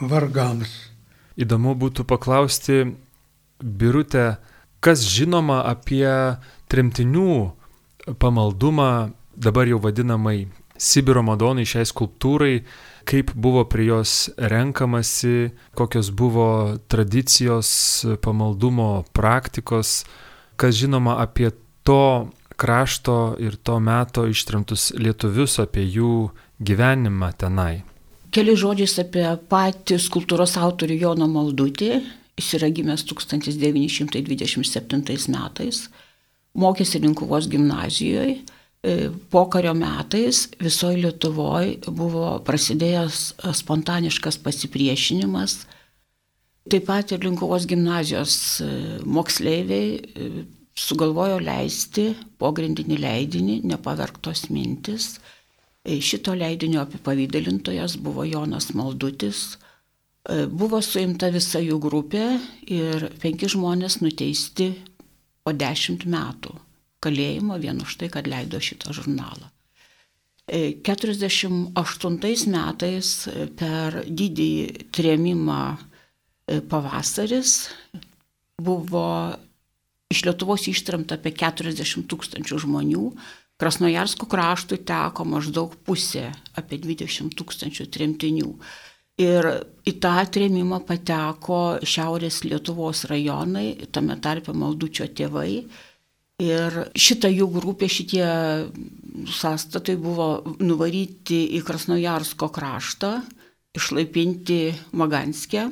vargams. 0.00 0.70
Įdomu 1.38 1.76
būtų 1.78 2.04
paklausti, 2.08 2.82
Birutė, 3.58 4.36
kas 4.78 5.02
žinoma 5.02 5.64
apie 5.66 6.06
tremtinių 6.70 7.32
pamaldumą 8.22 9.10
dabar 9.34 9.66
jau 9.66 9.80
vadinamai 9.82 10.46
Sibiro 10.78 11.24
Madonai 11.26 11.66
šiai 11.66 11.86
skulptūrai, 11.90 12.60
kaip 13.08 13.30
buvo 13.34 13.64
prie 13.64 13.86
jos 13.88 14.28
renkamasi, 14.36 15.50
kokios 15.74 16.10
buvo 16.10 16.76
tradicijos, 16.88 18.04
pamaldumo 18.20 19.04
praktikos, 19.12 20.04
kas 20.56 20.74
žinoma 20.76 21.16
apie 21.22 21.50
to 21.82 22.28
krašto 22.56 23.36
ir 23.40 23.56
to 23.56 23.80
meto 23.80 24.26
ištremtus 24.28 24.92
lietuvius, 24.98 25.58
apie 25.62 25.84
jų 25.86 26.30
gyvenimą 26.60 27.32
tenai. 27.38 27.82
Keli 28.34 28.56
žodžiais 28.60 28.98
apie 29.00 29.36
patį 29.48 29.98
skultūros 30.04 30.56
autorių 30.60 30.94
Joną 31.06 31.26
Maldutį. 31.32 31.92
Jis 32.38 32.54
yra 32.58 32.68
gimęs 32.70 33.02
1927 33.08 35.32
metais, 35.32 35.76
mokėsi 36.54 37.00
Linkuvos 37.02 37.48
gimnazijoje 37.50 38.36
pokario 39.30 39.74
metais 39.74 40.46
visoje 40.62 41.00
Lietuvoje 41.02 41.90
buvo 41.90 42.38
prasidėjęs 42.46 43.22
spontaniškas 43.58 44.38
pasipriešinimas. 44.44 45.64
Taip 46.68 46.84
pat 46.86 47.12
ir 47.12 47.24
Linkuvos 47.24 47.64
gimnazijos 47.66 48.60
e, 48.60 48.68
moksleiviai 49.08 49.88
e, 49.96 50.44
sugalvojo 50.78 51.40
leisti 51.42 52.12
pogrindinį 52.38 53.00
leidinį 53.02 53.56
Nepaverktos 53.72 54.46
mintis. 54.52 55.16
Šito 55.88 56.34
leidinio 56.36 56.82
apipavydalintojas 56.84 57.96
buvo 58.04 58.26
Jonas 58.28 58.74
Maldutis. 58.76 59.56
Buvo 60.52 60.82
suimta 60.84 61.30
visa 61.32 61.62
jų 61.64 61.78
grupė 61.80 62.26
ir 62.68 63.08
penki 63.22 63.48
žmonės 63.48 64.02
nuteisti 64.04 64.74
po 65.40 65.56
dešimt 65.56 66.04
metų 66.04 66.67
kalėjimo 67.04 67.58
vien 67.62 67.80
už 67.84 67.98
tai, 68.00 68.10
kad 68.12 68.28
leido 68.30 68.60
šitą 68.62 68.94
žurnalą. 68.96 69.50
48 70.48 71.74
e, 71.76 72.36
metais 72.48 73.10
e, 73.28 73.48
per 73.52 74.00
didįjį 74.08 74.86
trėmimą 74.96 75.60
e, 75.76 76.60
pavasaris 76.64 77.68
buvo 78.56 79.04
iš 80.08 80.24
Lietuvos 80.24 80.64
ištrimta 80.72 81.18
apie 81.18 81.34
40 81.36 82.08
tūkstančių 82.08 82.62
žmonių, 82.64 83.04
Krasnojarsko 83.58 84.28
kraštui 84.30 84.78
teko 84.86 85.24
maždaug 85.26 85.72
pusė, 85.82 86.28
apie 86.54 86.78
20 86.78 87.34
tūkstančių 87.34 87.88
tremtinių. 87.90 88.52
Ir 89.18 89.48
į 89.82 89.96
tą 89.98 90.14
trėmimą 90.30 90.78
pateko 90.86 91.80
Šiaurės 91.82 92.44
Lietuvos 92.46 93.02
rajonai, 93.10 93.88
tame 93.90 94.14
tarpe 94.22 94.54
Maldučio 94.54 95.08
tėvai, 95.10 95.64
Ir 96.38 96.74
šita 96.94 97.26
jų 97.32 97.48
grupė, 97.50 97.88
šitie 97.90 98.22
sąstatai 99.26 99.96
buvo 99.98 100.54
nuvaryti 100.62 101.40
į 101.58 101.64
Krasnojarsko 101.66 102.46
kraštą, 102.54 103.10
išlaipinti 103.74 104.60
Maganskė 104.94 105.64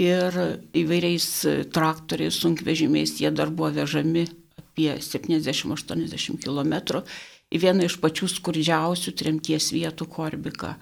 ir 0.00 0.38
įvairiais 0.72 1.28
traktoriais, 1.76 2.40
sunkvežimiais 2.40 3.12
jie 3.20 3.28
dar 3.30 3.52
buvo 3.52 3.74
vežami 3.76 4.24
apie 4.56 4.88
70-80 5.04 6.40
km 6.40 7.04
į 7.52 7.60
vieną 7.62 7.84
iš 7.84 7.98
pačių 8.00 8.30
skurdžiausių 8.32 9.12
tremties 9.20 9.68
vietų 9.76 10.08
Korbiką. 10.10 10.72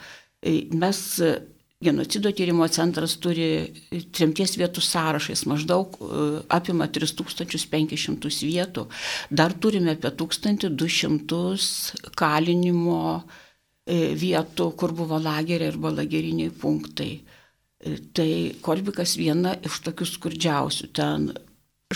Mes 0.78 1.02
Genocido 1.82 2.30
tyrimo 2.30 2.68
centras 2.70 3.16
turi 3.18 3.46
tremties 4.14 4.52
vietų 4.54 4.82
sąrašais, 4.86 5.40
maždaug 5.50 5.96
e, 5.98 6.02
apima 6.54 6.86
3500 6.86 8.46
vietų. 8.46 8.84
Dar 9.30 9.50
turime 9.58 9.96
apie 9.96 10.12
1200 10.14 11.40
kalinimo 12.14 13.00
e, 13.18 14.14
vietų, 14.14 14.68
kur 14.78 14.94
buvo 14.94 15.18
lageriai 15.18 15.72
arba 15.72 15.90
lageriniai 15.96 16.52
punktai. 16.62 17.10
E, 17.18 17.96
tai 18.14 18.30
Korbikas 18.62 19.16
viena 19.18 19.56
iš 19.66 19.80
tokių 19.88 20.06
skurdžiausių. 20.12 20.92
Ten 20.94 21.32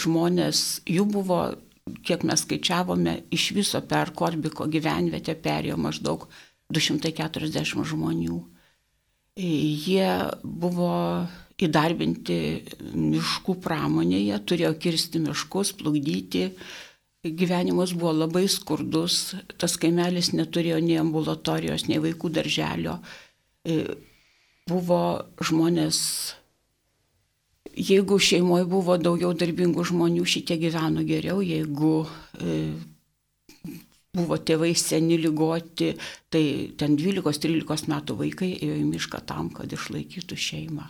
žmonės, 0.02 0.64
jų 0.90 1.06
buvo, 1.14 1.40
kiek 2.02 2.26
mes 2.26 2.42
skaičiavome, 2.42 3.20
iš 3.30 3.52
viso 3.54 3.84
per 3.86 4.10
Korbiko 4.18 4.66
gyvenvietę 4.66 5.38
perėjo 5.38 5.78
maždaug 5.78 6.26
240 6.74 7.86
žmonių. 7.86 8.42
Jie 9.36 10.08
buvo 10.40 11.26
įdarbinti 11.60 12.38
miškų 12.96 13.56
pramonėje, 13.64 14.38
turėjo 14.48 14.72
kirsti 14.80 15.20
miškus, 15.24 15.74
plukdyti. 15.76 16.50
Gyvenimas 17.26 17.92
buvo 17.96 18.14
labai 18.14 18.46
skurdus, 18.48 19.34
tas 19.60 19.76
kaimelis 19.82 20.30
neturėjo 20.32 20.78
nei 20.84 20.96
ambulatorijos, 21.00 21.84
nei 21.90 22.00
vaikų 22.00 22.30
darželio. 22.32 22.96
E, 23.66 23.82
buvo 24.70 25.00
žmonės, 25.42 25.98
jeigu 27.76 28.20
šeimoje 28.22 28.68
buvo 28.70 28.96
daugiau 29.00 29.34
darbingų 29.36 29.84
žmonių, 29.90 30.24
šitie 30.24 30.56
gyveno 30.62 31.04
geriau, 31.08 31.42
jeigu 31.44 32.06
e, 32.40 32.60
buvo 34.16 34.38
tėvai 34.40 34.72
seni 34.78 35.18
lygoti, 35.20 35.92
tai 36.32 36.44
ten 36.78 36.96
12-13 36.98 37.90
metų 37.92 38.18
vaikai 38.20 38.52
ėjo 38.56 38.76
į 38.80 38.86
mišką 38.90 39.22
tam, 39.28 39.50
kad 39.54 39.72
išlaikytų 39.72 40.38
šeimą. 40.46 40.86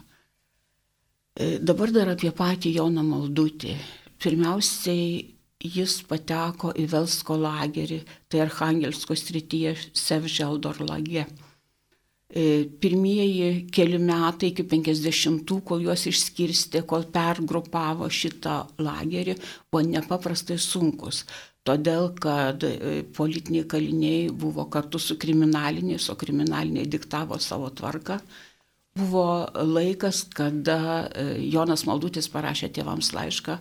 E, 1.37 1.57
dabar 1.59 1.93
dar 1.95 2.13
apie 2.15 2.33
patį 2.35 2.77
Joną 2.79 3.05
Maldutį. 3.07 3.75
Pirmiausiai 4.23 5.25
jis 5.61 5.99
pateko 6.09 6.71
į 6.77 6.87
Velsko 6.93 7.37
lagerį, 7.41 8.01
tai 8.29 8.45
Arhangelsko 8.47 9.17
srityje 9.19 9.75
Sevželdor 9.97 10.81
lage. 10.87 11.27
E, 12.27 12.67
pirmieji 12.81 13.67
keli 13.73 14.01
metai 14.03 14.51
iki 14.53 14.65
50-ų, 14.67 15.61
kol 15.67 15.85
juos 15.85 16.07
išskirstė, 16.11 16.83
kol 16.89 17.07
pergrupavo 17.13 18.09
šitą 18.11 18.63
lagerį, 18.83 19.37
buvo 19.71 19.85
nepaprastai 19.93 20.59
sunkus 20.59 21.25
todėl 21.67 22.11
kad 22.23 22.65
e, 22.67 23.03
politiniai 23.17 23.67
kaliniai 23.69 24.29
buvo 24.31 24.67
kartu 24.73 25.01
su 25.03 25.19
kriminaliniais, 25.21 26.09
o 26.13 26.17
kriminaliniai 26.19 26.89
diktavo 26.91 27.39
savo 27.43 27.71
tvarką. 27.75 28.21
Buvo 28.97 29.27
laikas, 29.77 30.25
kada 30.33 30.79
e, 31.11 31.27
Jonas 31.53 31.85
Maldutis 31.89 32.31
parašė 32.33 32.71
tėvams 32.79 33.13
laišką, 33.17 33.59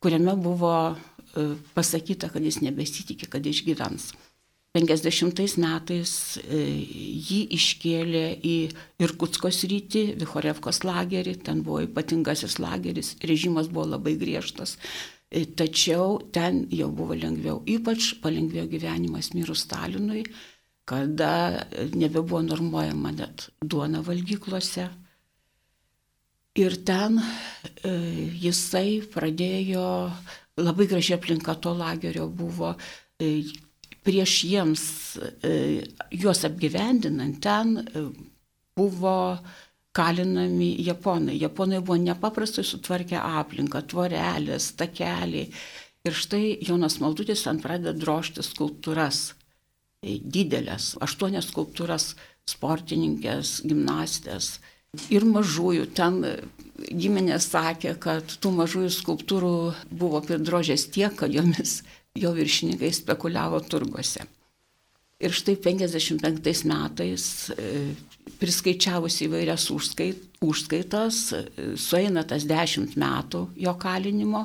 kuriame 0.00 0.36
buvo 0.40 0.72
e, 0.88 1.50
pasakyta, 1.74 2.30
kad 2.32 2.44
jis 2.44 2.62
nebesitikė, 2.64 3.28
kad 3.34 3.46
išgyvens. 3.46 4.12
50 4.78 5.58
metais 5.58 6.12
jį 6.46 7.40
iškėlė 7.58 8.24
į 8.46 8.56
Irkutsko 9.02 9.50
sritį, 9.50 10.04
Vichorevkos 10.20 10.84
lagerį, 10.86 11.34
ten 11.46 11.64
buvo 11.66 11.82
ypatingasis 11.88 12.58
lageris, 12.62 13.16
režimas 13.26 13.70
buvo 13.72 13.88
labai 13.96 14.14
griežtas. 14.20 14.76
E, 15.30 15.44
tačiau 15.44 16.20
ten 16.32 16.62
jau 16.72 16.88
buvo 16.94 17.16
lengviau, 17.18 17.60
ypač 17.68 18.14
palengvėjo 18.22 18.68
gyvenimas 18.70 19.34
mirus 19.34 19.66
Stalinui, 19.66 20.22
kada 20.88 21.66
nebebuvo 21.92 22.40
normuojama 22.46 23.12
net 23.12 23.50
duona 23.60 24.00
valgyklose. 24.06 24.86
Ir 26.58 26.78
ten 26.88 27.20
e, 27.20 27.92
jisai 28.40 29.02
pradėjo, 29.12 29.84
labai 30.58 30.88
graži 30.90 31.14
aplinka 31.18 31.58
to 31.60 31.74
lagerio 31.76 32.24
buvo, 32.32 32.72
e, 33.20 33.44
prieš 34.08 34.40
jiems 34.48 34.84
juos 36.16 36.44
apgyvendinant 36.48 37.42
ten 37.44 37.76
buvo 38.78 39.18
kalinami 39.98 40.76
japonai. 40.86 41.36
Japonai 41.40 41.80
buvo 41.80 41.98
nepaprastai 41.98 42.64
sutvarkę 42.64 43.18
aplinką, 43.18 43.82
tvorelės, 43.90 44.72
takeliai. 44.78 45.48
Ir 46.06 46.14
štai 46.14 46.58
Jonas 46.64 47.00
Maldutis 47.02 47.42
ant 47.50 47.64
pradeda 47.64 47.96
drošti 47.96 48.44
skulptūras. 48.46 49.32
E, 50.06 50.20
didelės, 50.22 50.92
aštuonias 51.02 51.50
skulptūras 51.50 52.12
sportininkės, 52.48 53.58
gimnastės 53.66 54.58
ir 55.10 55.26
mažųjų. 55.26 55.88
Ten 55.98 56.22
giminės 56.78 57.50
sakė, 57.50 57.96
kad 58.00 58.38
tų 58.38 58.54
mažųjų 58.60 58.92
skulptūrų 58.94 59.56
buvo 59.90 60.22
pridrožęs 60.24 60.86
tiek, 60.94 61.18
kad 61.18 61.34
jomis 61.34 61.80
jo 62.18 62.32
viršininkai 62.36 62.90
spekuliavo 62.94 63.60
turguose. 63.70 64.26
Ir 65.18 65.34
štai 65.34 65.56
55 65.58 66.64
metais 66.70 67.24
e, 67.50 67.70
priskaičiavus 68.38 69.16
įvairias 69.26 69.64
užskait, 69.74 70.20
užskaitas, 70.46 71.32
sueina 71.74 72.22
tas 72.22 72.46
dešimt 72.46 72.94
metų 73.00 73.48
jo 73.58 73.74
kalinimo 73.82 74.44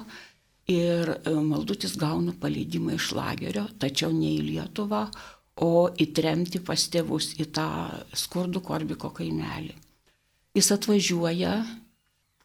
ir 0.72 1.14
e, 1.14 1.36
Maldutis 1.36 1.94
gauna 2.00 2.34
paleidimą 2.40 2.98
iš 2.98 3.12
lagerio, 3.14 3.68
tačiau 3.78 4.10
ne 4.16 4.34
į 4.34 4.42
Lietuvą, 4.50 5.06
o 5.62 5.92
įtremti 6.02 6.64
pas 6.66 6.88
tėvus 6.90 7.36
į 7.38 7.52
tą 7.54 7.70
skurdų 8.18 8.64
Korbiko 8.66 9.14
kaimelį. 9.14 9.76
Jis 10.58 10.72
atvažiuoja, 10.74 11.54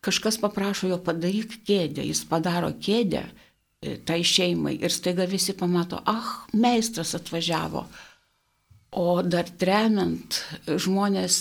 kažkas 0.05 0.37
paprašo 0.41 0.93
jo 0.93 1.01
padaryk 1.01 1.63
kėdę, 1.65 2.05
jis 2.05 2.27
padaro 2.29 2.75
kėdę 2.77 3.25
e, 3.25 3.48
tai 3.79 4.23
šeimai 4.27 4.75
ir 4.83 4.91
staiga 4.91 5.27
visi 5.31 5.55
pamato, 5.55 6.01
ah, 6.11 6.31
meistras 6.53 7.15
atvažiavo, 7.15 7.87
O 8.97 9.21
dar 9.21 9.45
tremiant, 9.61 10.39
žmonės 10.65 11.35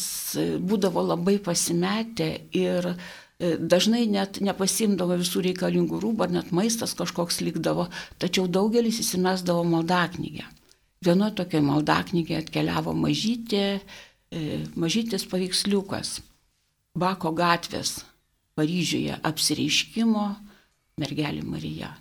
būdavo 0.67 0.99
labai 1.07 1.37
pasimetę 1.39 2.27
ir 2.51 2.89
e, 2.91 3.53
dažnai 3.55 4.03
net 4.11 4.41
nepasimdavo 4.43 5.15
visų 5.21 5.45
reikalingų 5.45 6.01
rūbų, 6.03 6.25
ar 6.25 6.33
net 6.35 6.49
maistas 6.51 6.91
kažkoks 6.99 7.39
likdavo, 7.45 7.85
tačiau 8.19 8.49
daugelis 8.51 8.99
įsimesdavo 8.99 9.63
maldaknygę. 9.63 10.43
Vienoje 11.07 11.37
tokioje 11.39 11.63
maldaknygėje 11.69 12.41
atkeliavo 12.43 12.91
mažytė, 12.91 13.63
e, 13.79 14.59
mažytis 14.75 15.23
paveiksliukas 15.31 16.17
Bako 16.97 17.31
gatvės 17.37 18.01
Paryžiuje 18.57 19.21
apsireiškimo 19.23 20.27
mergelė 20.99 21.45
Marija. 21.45 21.93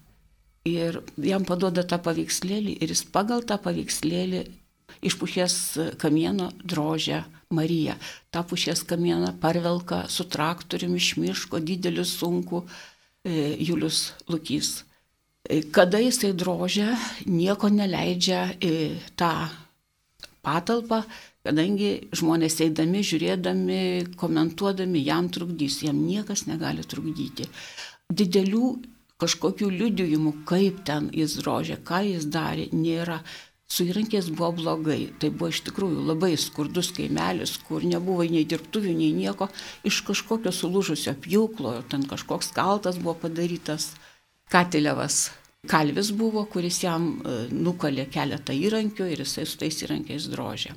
Ir 0.67 1.01
jam 1.23 1.45
paduoda 1.47 1.85
tą 1.87 2.01
paveikslėlį 2.03 2.79
ir 2.83 2.91
jis 2.91 3.05
pagal 3.15 3.45
tą 3.47 3.59
paveikslėlį 3.63 4.43
iš 5.07 5.17
pušies 5.21 5.55
kamieno 6.01 6.51
drožia 6.65 7.25
Marija. 7.51 7.95
Ta 8.31 8.43
pušies 8.43 8.83
kamieną 8.83 9.37
parvelka 9.41 10.07
su 10.09 10.27
traktoriumi 10.27 10.99
iš 10.99 11.13
miško, 11.21 11.61
didelį 11.63 12.05
sunkų 12.05 12.63
e, 12.65 13.55
Julius 13.63 14.11
Lukys. 14.29 14.83
E, 15.47 15.63
kada 15.71 16.01
jisai 16.03 16.33
drožia, 16.35 16.97
nieko 17.27 17.71
neleidžia 17.71 18.49
į 18.59 18.75
tą 19.19 19.31
patalpą, 20.47 21.05
kadangi 21.47 22.09
žmonės 22.17 22.59
eidami, 22.67 23.05
žiūrėdami, 23.07 23.81
komentuodami 24.19 25.05
jam 25.07 25.31
trukdys, 25.31 25.85
jam 25.87 26.03
niekas 26.03 26.47
negali 26.51 26.83
trukdyti. 26.83 27.47
Didelių 28.11 28.75
kažkokių 29.23 29.69
liudijimų, 29.73 30.33
kaip 30.49 30.83
ten 30.89 31.11
jis 31.15 31.39
drožė, 31.41 31.79
ką 31.87 32.03
jis 32.07 32.27
darė, 32.33 32.71
nėra. 32.73 33.23
Su 33.67 33.83
įrankiais 33.83 34.29
buvo 34.31 34.53
blogai. 34.61 35.09
Tai 35.19 35.33
buvo 35.35 35.49
iš 35.51 35.65
tikrųjų 35.67 36.05
labai 36.07 36.37
skurdus 36.39 36.93
kaimelis, 36.95 37.57
kur 37.67 37.83
nebuvo 37.83 38.23
nei 38.31 38.45
dirbtuvių, 38.47 38.93
nei 38.95 39.11
nieko. 39.17 39.49
Iš 39.83 40.05
kažkokio 40.07 40.53
sulūžusio 40.55 41.17
pjūklo, 41.25 41.81
ten 41.91 42.07
kažkoks 42.07 42.53
kaltas 42.55 43.01
buvo 43.03 43.17
padarytas. 43.25 43.91
Katilevas 44.53 45.25
kalvis 45.67 46.13
buvo, 46.15 46.45
kuris 46.51 46.81
jam 46.85 47.09
e, 47.19 47.37
nukalė 47.51 48.07
keletą 48.13 48.55
įrankių 48.55 49.09
ir 49.13 49.23
jisai 49.25 49.47
su 49.49 49.59
tais 49.61 49.83
įrankiais 49.83 50.29
drožė. 50.33 50.77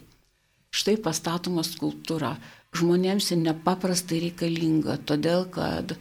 Štai 0.70 0.98
pastatoma 1.02 1.64
skulptūra. 1.66 2.36
Žmonėms 2.78 3.32
ji 3.32 3.40
nepaprastai 3.42 4.20
reikalinga, 4.28 5.00
todėl 5.10 5.48
kad 5.54 5.96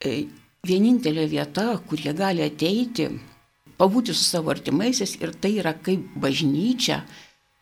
e, 0.00 0.26
vienintelė 0.64 1.28
vieta, 1.30 1.68
kur 1.88 2.00
jie 2.00 2.14
gali 2.16 2.44
ateiti, 2.44 3.08
pabūti 3.78 4.14
su 4.14 4.24
savo 4.24 4.52
artimaisiais 4.54 5.16
ir 5.20 5.34
tai 5.40 5.56
yra 5.60 5.74
kaip 5.74 6.14
bažnyčia, 6.20 7.02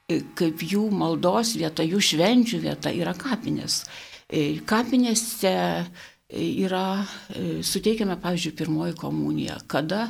e, 0.08 0.20
kaip 0.38 0.62
jų 0.62 0.88
maldos 0.92 1.54
vieta, 1.58 1.84
jų 1.86 2.00
švenčių 2.10 2.62
vieta 2.66 2.92
yra 2.92 3.14
kapinės. 3.18 3.82
E, 4.28 4.60
kapinėse 4.68 5.52
e, 5.52 5.82
yra 6.64 7.04
suteikiama, 7.64 8.16
pavyzdžiui, 8.22 8.56
pirmoji 8.56 8.96
komunija, 9.00 9.58
kada 9.68 10.06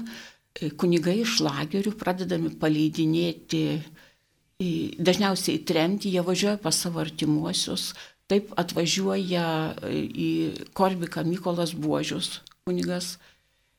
kunigai 0.78 1.22
iš 1.22 1.40
lagerių 1.42 1.94
pradedami 1.98 2.52
paleidinėti, 2.60 3.80
dažniausiai 5.02 5.62
tremti, 5.66 6.12
jie 6.12 6.22
važiuoja 6.22 6.60
pas 6.62 6.76
savo 6.78 7.00
artimuosius, 7.02 7.88
taip 8.30 8.52
atvažiuoja 8.60 9.46
į 9.90 10.28
Korbiką 10.76 11.24
Mykolas 11.26 11.72
Buožius 11.74 12.36
kunigas 12.66 13.16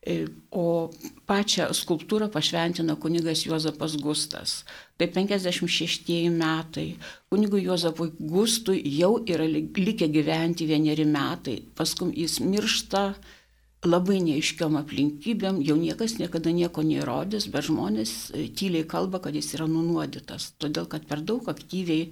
E, 0.03 0.25
o 0.51 0.91
pačią 1.27 1.69
skulptūrą 1.71 2.27
pašventina 2.31 2.97
kunigas 2.99 3.45
Juozapas 3.47 3.95
Gustas. 3.95 4.63
Tai 4.99 5.07
56 5.07 6.27
metai. 6.33 6.97
Kunigui 7.31 7.63
Juozapui 7.63 8.11
Gustui 8.19 8.81
jau 8.97 9.21
yra 9.23 9.47
likę 9.47 10.09
gyventi 10.11 10.67
vieneri 10.67 11.05
metai. 11.07 11.61
Paskui 11.75 12.11
jis 12.19 12.41
miršta 12.43 13.13
labai 13.87 14.19
neiškiom 14.23 14.75
aplinkybėm, 14.79 15.63
jau 15.63 15.75
niekas 15.79 16.17
niekada 16.19 16.51
nieko 16.51 16.83
neįrodys, 16.83 17.47
bet 17.51 17.67
žmonės 17.67 18.13
e, 18.35 18.49
tyliai 18.51 18.83
kalba, 18.83 19.23
kad 19.23 19.35
jis 19.35 19.53
yra 19.55 19.69
nunuodytas. 19.71 20.51
Todėl, 20.59 20.87
kad 20.91 21.07
per 21.07 21.23
daug 21.23 21.47
aktyviai 21.47 22.11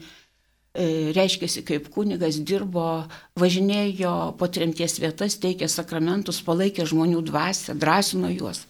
reiškėsi 0.75 1.65
kaip 1.67 1.89
kunigas, 1.91 2.39
dirbo, 2.39 3.05
važinėjo 3.39 4.37
po 4.39 4.47
tremties 4.47 4.99
vietas, 5.03 5.35
teikė 5.41 5.67
sakramentus, 5.67 6.41
palaikė 6.45 6.85
žmonių 6.87 7.23
dvasę, 7.27 7.75
drąsino 7.75 8.31
juos. 8.31 8.65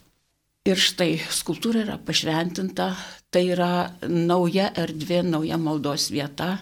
Ir 0.65 0.77
štai 0.77 1.17
skulptūra 1.33 1.81
yra 1.85 1.97
pašventinta, 1.97 2.91
tai 3.33 3.47
yra 3.53 3.93
nauja 4.05 4.69
erdvė, 4.77 5.21
nauja 5.25 5.57
maldos 5.57 6.09
vieta. 6.13 6.59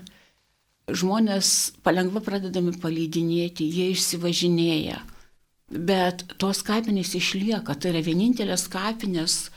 Žmonės 0.90 1.76
palengva 1.84 2.22
pradedami 2.24 2.74
paleidinėti, 2.80 3.68
jie 3.68 3.90
išsivažinėja. 3.94 5.02
Bet 5.70 6.24
tos 6.42 6.64
kapinės 6.66 7.12
išlieka, 7.20 7.76
tai 7.76 7.92
yra 7.94 8.04
vienintelės 8.04 8.68
kapinės 8.72 9.50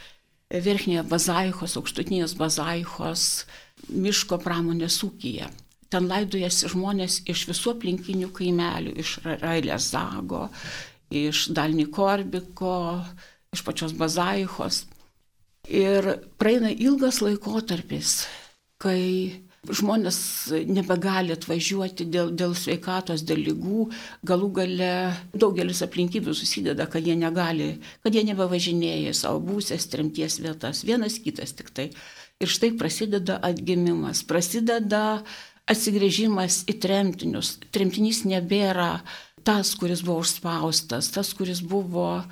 Verchnėje 0.53 1.07
Bazaichos, 1.09 1.79
aukštutinės 1.81 2.35
Bazaichos 2.37 3.47
miško 3.89 4.37
pramonės 4.43 4.99
ūkyje. 5.07 5.47
Ten 5.93 6.09
laidojasi 6.09 6.71
žmonės 6.73 7.21
iš 7.29 7.45
visų 7.51 7.77
aplinkinių 7.77 8.31
kaimelių, 8.33 8.95
iš 9.03 9.19
Railės 9.27 9.91
Zago, 9.93 10.47
iš 11.13 11.51
Dalni 11.53 11.85
Korbiko, 11.93 13.03
iš 13.53 13.65
pačios 13.67 13.93
Bazaichos. 13.97 14.87
Ir 15.69 16.09
praeina 16.41 16.73
ilgas 16.73 17.21
laikotarpis, 17.23 18.23
kai 18.83 19.03
žmonės 19.71 20.17
nebegali 20.67 21.31
atvažiuoti 21.37 22.09
dėl, 22.11 22.33
dėl 22.35 22.55
sveikatos, 22.59 23.23
dėl 23.23 23.45
lygų, 23.47 23.85
galų 24.27 24.49
gale 24.57 24.91
daugelis 25.39 25.85
aplinkybių 25.87 26.35
susideda, 26.35 26.89
kad 26.91 27.07
jie 27.07 27.15
negali, 27.19 27.77
kad 28.03 28.17
jie 28.17 28.25
nebevažinėja 28.27 29.13
į 29.13 29.15
savo 29.21 29.39
būsės 29.47 29.87
tremties 29.93 30.41
vietas, 30.43 30.83
vienas 30.89 31.21
kitas 31.23 31.55
tik 31.55 31.71
tai. 31.71 31.93
Ir 32.43 32.51
štai 32.51 32.73
prasideda 32.75 33.39
atgimimas, 33.39 34.25
prasideda 34.27 35.23
atsigrėžimas 35.71 36.63
į 36.71 36.79
tremtinius. 36.83 37.57
Tremtinys 37.75 38.23
nebėra 38.29 39.03
tas, 39.47 39.75
kuris 39.79 40.03
buvo 40.07 40.23
užspaustas, 40.23 41.11
tas, 41.15 41.33
kuris 41.37 41.63
buvo 41.63 42.23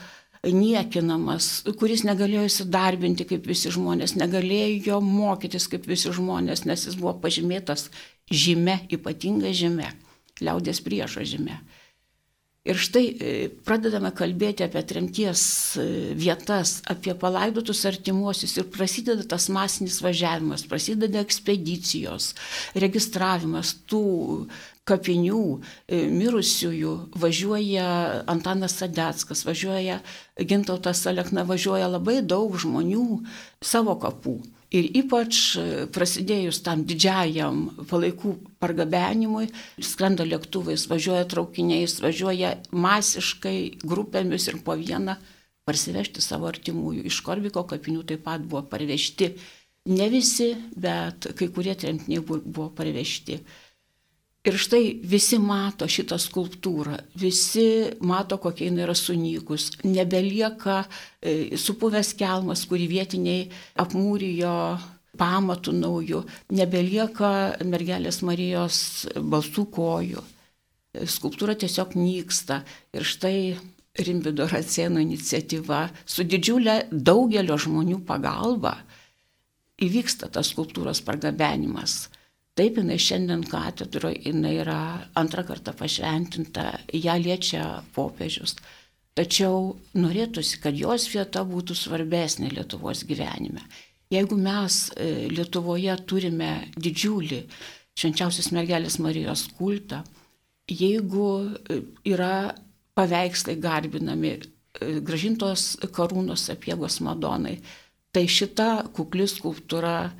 niekinamas, 0.46 1.66
kuris 1.78 2.04
negalėjo 2.06 2.46
įsidarbinti 2.48 3.26
kaip 3.28 3.44
visi 3.50 3.72
žmonės, 3.74 4.16
negalėjo 4.16 5.00
mokytis 5.04 5.68
kaip 5.70 5.88
visi 5.90 6.12
žmonės, 6.16 6.64
nes 6.68 6.86
jis 6.88 6.96
buvo 6.96 7.18
pažymėtas 7.20 7.90
žyme, 8.30 8.78
ypatinga 8.94 9.52
žyme, 9.52 9.90
liaudės 10.40 10.80
priešo 10.84 11.26
žyme. 11.28 11.58
Ir 12.68 12.76
štai 12.76 13.06
e, 13.08 13.28
pradedame 13.64 14.10
kalbėti 14.12 14.66
apie 14.66 14.82
tremties 14.84 15.42
e, 15.80 15.84
vietas, 16.12 16.74
apie 16.92 17.14
palaidotus 17.16 17.86
artimuosius 17.88 18.52
ir 18.60 18.66
prasideda 18.68 19.24
tas 19.24 19.46
masinis 19.48 19.96
važiavimas, 20.04 20.66
prasideda 20.68 21.22
ekspedicijos, 21.24 22.34
registravimas 22.84 23.72
tų 23.88 24.04
kapinių 24.84 25.40
e, 25.56 26.02
mirusiųjų, 26.12 26.92
važiuoja 27.24 27.88
Antanas 28.28 28.76
Sadeckas, 28.82 29.46
važiuoja 29.48 30.02
Gintautas 30.36 31.06
Alekna, 31.08 31.48
važiuoja 31.48 31.88
labai 31.96 32.20
daug 32.20 32.60
žmonių 32.60 33.22
savo 33.64 33.96
kapų. 34.04 34.36
Ir 34.70 34.86
ypač 35.00 35.38
e, 35.58 35.62
prasidėjus 35.90 36.60
tam 36.62 36.84
didžiajam 36.86 37.64
palaikų 37.90 38.36
pargabenimui, 38.62 39.48
skrenda 39.82 40.22
lėktuvais, 40.22 40.84
važiuoja 40.90 41.24
traukiniais, 41.32 41.96
važiuoja 42.04 42.52
masiškai 42.70 43.56
grupėmis 43.82 44.46
ir 44.52 44.60
po 44.62 44.76
vieną 44.78 45.16
parsivežti 45.66 46.22
savo 46.22 46.46
artimųjų. 46.50 47.02
Iš 47.10 47.18
Korviko 47.26 47.64
kapinių 47.66 48.04
taip 48.06 48.22
pat 48.28 48.46
buvo 48.46 48.62
parvežti 48.70 49.32
ne 49.90 50.06
visi, 50.12 50.52
bet 50.76 51.32
kai 51.34 51.50
kurie 51.50 51.74
tremtiniai 51.74 52.22
buvo 52.22 52.70
parvežti. 52.76 53.40
Ir 54.48 54.56
štai 54.56 54.84
visi 55.04 55.36
mato 55.36 55.84
šitą 55.84 56.16
skulptūrą, 56.16 56.94
visi 57.20 57.90
mato, 58.00 58.38
kokia 58.40 58.70
jinai 58.70 58.86
yra 58.86 58.94
sunykus. 58.96 59.66
Nebelieka 59.84 60.78
e, 61.20 61.58
supuvęs 61.60 62.14
kelmas, 62.16 62.62
kurį 62.70 62.86
vietiniai 62.88 63.42
apmūrijo 63.84 64.54
pamatų 65.20 65.74
naujų, 65.76 66.22
nebelieka 66.56 67.32
mergelės 67.68 68.22
Marijos 68.24 68.78
balsų 69.12 69.66
kojų. 69.76 70.22
E, 70.24 71.04
skulptūra 71.04 71.58
tiesiog 71.60 71.92
nyksta. 72.00 72.62
Ir 72.96 73.04
štai 73.04 73.36
Rimvido 74.00 74.46
Racėno 74.48 75.02
iniciatyva 75.04 75.82
su 76.08 76.24
didžiulė 76.24 76.86
daugelio 76.90 77.58
žmonių 77.60 77.98
pagalba 78.08 78.78
įvyksta 79.84 80.30
tas 80.32 80.52
skulptūros 80.54 81.02
pargabenimas. 81.04 82.06
Taip, 82.60 82.76
jinai 82.76 82.98
šiandien 83.00 83.40
katedroje, 83.48 84.18
jinai 84.26 84.58
yra 84.60 84.80
antrą 85.16 85.46
kartą 85.48 85.72
pašventinta, 85.72 86.64
ją 86.92 87.14
liečia 87.16 87.62
popiežius. 87.94 88.58
Tačiau 89.16 89.78
norėtųsi, 89.96 90.58
kad 90.60 90.76
jos 90.76 91.06
vieta 91.08 91.40
būtų 91.48 91.72
svarbesnė 91.78 92.50
Lietuvos 92.52 93.06
gyvenime. 93.08 93.64
Jeigu 94.12 94.36
mes 94.36 94.76
e, 94.92 95.30
Lietuvoje 95.32 95.94
turime 96.04 96.50
didžiulį 96.76 97.38
švenčiausios 97.96 98.50
mergelės 98.52 98.98
Marijos 99.00 99.46
kultą, 99.56 100.02
jeigu 100.68 101.30
e, 101.64 101.80
yra 102.12 102.50
paveikslai 102.98 103.56
garbinami, 103.56 104.34
e, 104.36 104.90
gražintos 105.00 105.78
karūnos 105.96 106.44
apiegos 106.52 107.00
Madonai, 107.08 107.56
tai 108.12 108.26
šita 108.28 108.90
kukli 108.92 109.24
skulptūra 109.32 110.10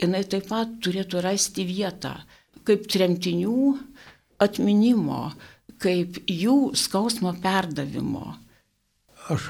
jinai 0.00 0.22
taip 0.24 0.48
pat 0.48 0.78
turėtų 0.84 1.22
rasti 1.24 1.66
vietą 1.68 2.14
kaip 2.66 2.86
tremtinių 2.90 3.72
atminimo, 4.42 5.32
kaip 5.82 6.20
jų 6.30 6.72
skausmo 6.78 7.34
perdavimo. 7.42 8.36
Aš 9.30 9.48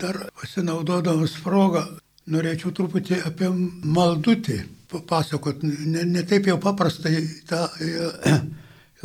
dar 0.00 0.18
pasinaudodamas 0.36 1.36
progą 1.44 1.84
norėčiau 2.32 2.72
truputį 2.74 3.20
apie 3.28 3.50
maldutį 3.50 4.58
papasakot. 4.90 5.62
Ne, 5.62 6.04
ne 6.04 6.24
taip 6.26 6.48
jau 6.50 6.58
paprastai 6.62 7.22
tą 7.48 7.66
e, 7.80 8.36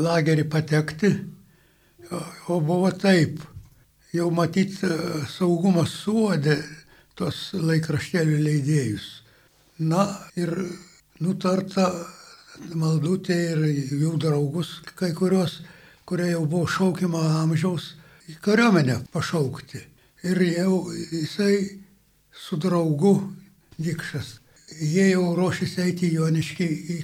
lagerį 0.02 0.48
patekti, 0.50 1.12
o 2.48 2.60
buvo 2.60 2.92
taip. 2.92 3.42
Jau 4.12 4.28
matyt, 4.36 4.82
e, 4.84 4.96
saugumas 5.32 5.94
suodė 6.04 6.58
tos 7.16 7.52
laikraštėlių 7.56 8.40
leidėjus. 8.44 9.21
Na 9.82 10.04
ir 10.38 10.52
nutarta 11.26 11.88
maldutė 12.78 13.38
ir 13.56 13.62
jų 13.98 14.12
draugus, 14.22 14.76
kai 14.94 15.10
kurios, 15.18 15.62
kurie 16.06 16.28
jau 16.30 16.44
buvo 16.46 16.68
šaukimo 16.70 17.22
amžiaus, 17.42 17.96
į 18.30 18.38
kariuomenę 18.46 19.00
pašaukti. 19.14 19.82
Ir 20.30 20.38
jau 20.46 20.84
jisai 20.94 21.82
su 22.30 22.60
draugu 22.62 23.16
Dikšas, 23.82 24.36
jie 24.78 25.08
jau 25.16 25.32
ruošėsi 25.34 25.82
eiti 25.88 26.12
Joniškai 26.14 26.70
į 26.70 27.00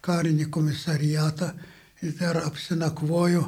karinį 0.00 0.48
komisariatą 0.48 1.52
ir 2.00 2.16
dar 2.16 2.40
apsinakvojo 2.46 3.44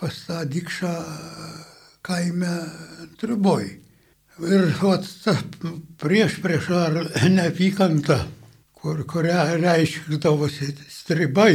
pas 0.00 0.24
tą 0.24 0.40
Dikšą 0.48 0.94
kaime 2.00 2.54
Triboj. 3.20 3.83
Ir 4.42 4.72
vat, 4.80 5.04
ta 5.22 5.36
prieš 6.02 6.40
prieš 6.42 6.70
ar 6.74 6.96
neapykanta, 7.30 8.16
kur, 8.74 9.04
kurią 9.06 9.60
reiškdavosi 9.62 10.72
stribai, 10.90 11.52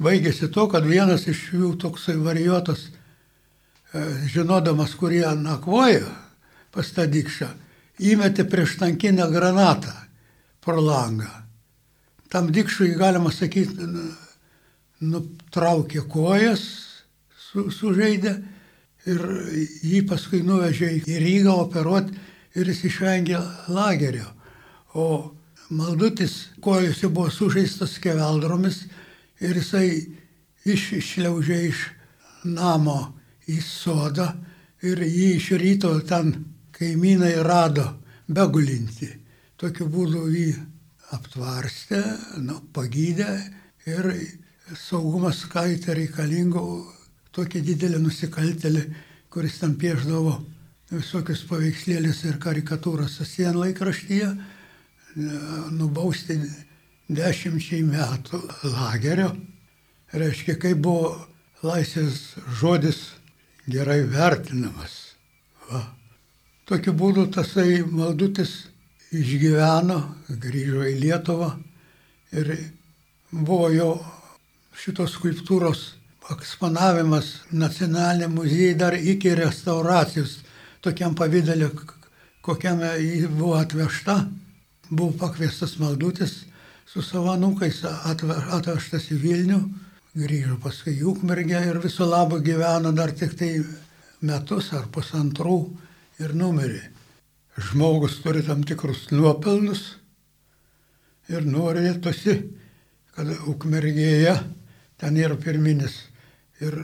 baigėsi 0.00 0.48
to, 0.52 0.64
kad 0.72 0.88
vienas 0.88 1.26
iš 1.28 1.42
jų 1.52 1.74
toksai 1.82 2.16
varijuotas, 2.16 2.86
e, 3.92 4.06
žinodamas, 4.32 4.96
kurie 4.96 5.26
nakvoja 5.36 6.08
pas 6.72 6.88
tą 6.96 7.04
dikšą, 7.04 7.50
įmetė 8.00 8.48
prieš 8.48 8.78
tankinę 8.80 9.28
granatą 9.32 9.92
pro 10.64 10.80
langą. 10.80 11.28
Tam 12.32 12.48
dikšui, 12.48 12.94
galima 12.96 13.28
sakyti, 13.32 13.86
nutraukė 15.04 16.08
kojas, 16.08 16.64
su, 17.36 17.68
sužeidė 17.70 18.38
ir 19.06 19.22
jį 19.86 20.02
paskui 20.08 20.42
nuvežė 20.46 20.90
į 21.06 21.18
Rygą 21.22 21.54
operuoti 21.64 22.16
ir 22.56 22.70
jis 22.70 22.84
išvengė 22.90 23.40
lagerio. 23.72 24.28
O 24.94 25.36
maldutis 25.70 26.52
kojose 26.62 27.08
buvo 27.08 27.30
sužeistas 27.30 27.98
keveldromis 28.02 28.84
ir 29.44 29.58
jisai 29.60 29.90
iš, 30.64 30.92
išliaužė 31.00 31.60
iš 31.68 31.82
namo 32.46 32.98
į 33.50 33.60
sodą 33.62 34.30
ir 34.86 35.02
jį 35.02 35.28
iš 35.36 35.50
ryto 35.60 35.92
ten 36.08 36.32
kaimynai 36.76 37.36
rado 37.46 37.86
begulinti. 38.28 39.08
Tokiu 39.56 39.86
būdu 39.88 40.26
jį 40.32 40.50
aptvarstė, 41.16 42.02
nu, 42.44 42.58
pagydė 42.74 43.30
ir 43.88 44.10
saugumas 44.76 45.44
skaitė 45.46 45.94
reikalingų 45.96 46.66
tokį 47.36 47.62
didelį 47.70 48.00
nusikaltelį, 48.02 48.82
kuris 49.32 49.58
ten 49.60 49.74
pieždavo 49.76 50.38
visokius 50.90 51.42
paveikslėlius 51.48 52.22
ir 52.28 52.38
karikatūras 52.42 53.18
sienlaikraštyje, 53.26 54.30
nubausti 55.76 56.38
dešimčiai 57.08 57.82
metų 57.86 58.40
lagerio. 58.70 59.32
Reiškia, 60.16 60.54
kai 60.62 60.74
buvo 60.78 61.16
laisvės 61.66 62.36
žodis 62.60 63.00
gerai 63.66 64.04
vertinamas. 64.06 65.16
Va. 65.66 65.82
Tokiu 66.66 66.94
būdu 66.98 67.26
tasai 67.34 67.82
maldutis 67.82 68.68
išgyveno, 69.14 69.98
grįžo 70.42 70.86
į 70.86 70.94
Lietuvą 71.02 71.50
ir 72.34 72.52
buvo 73.30 73.70
jo 73.74 73.90
šitos 74.76 75.16
skulptūros 75.18 75.95
eksponavimas 76.34 77.32
nacionaliniam 77.50 78.34
muziejui 78.34 78.74
dar 78.78 78.94
iki 78.94 79.34
restauracijos, 79.38 80.40
tokiam 80.82 81.14
pavydalė, 81.18 81.70
kokiame 82.42 82.92
jį 82.98 83.28
buvo 83.30 83.54
atvežta, 83.60 84.24
buvo 84.90 85.12
pakviestas 85.20 85.76
maldutis 85.82 86.40
su 86.86 87.02
savo 87.02 87.32
anūkais, 87.34 87.82
atvežtas 88.54 89.10
į 89.14 89.20
Vilnių, 89.22 89.60
grįžo 90.16 90.58
paskui 90.62 90.96
į 90.96 91.06
Ukmergę 91.12 91.60
ir 91.68 91.80
viso 91.82 92.06
labo 92.08 92.38
gyveno 92.42 92.92
dar 92.96 93.12
tik 93.12 93.34
tai 93.38 93.50
metus 94.22 94.72
ar 94.74 94.86
pusantrų 94.92 95.58
ir 96.22 96.34
numirė. 96.34 96.82
Žmogus 97.56 98.18
turi 98.24 98.42
tam 98.44 98.62
tikrus 98.68 99.06
nuopelnus 99.12 99.96
ir 101.32 101.46
norėtųsi, 101.46 102.36
kad 103.16 103.30
Ukmergėje 103.48 104.34
ten 105.00 105.16
yra 105.20 105.36
pirminis 105.40 105.96
ir 106.64 106.78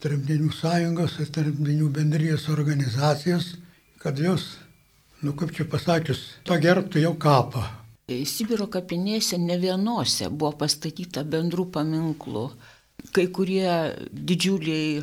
tremtinių 0.00 0.52
sąjungos, 0.56 1.18
ir 1.20 1.30
tremtinių 1.34 1.90
bendrijos 1.92 2.48
organizacijos, 2.52 3.54
kad 4.00 4.18
jos, 4.18 4.56
nu 5.20 5.34
kaip 5.36 5.52
čia 5.56 5.66
pasakius, 5.68 6.22
pagerbtų 6.48 7.04
jau 7.04 7.14
kapą. 7.20 7.66
Sibiro 8.26 8.66
kapinėse 8.66 9.38
ne 9.38 9.54
vienose 9.60 10.30
buvo 10.32 10.56
pastatyta 10.64 11.22
bendrų 11.22 11.68
paminklų. 11.76 12.48
Kai 13.14 13.28
kurie 13.32 13.70
didžiuliai 14.10 15.02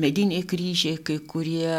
mediniai 0.00 0.44
kryžiai, 0.44 0.98
kai 1.04 1.18
kurie 1.24 1.76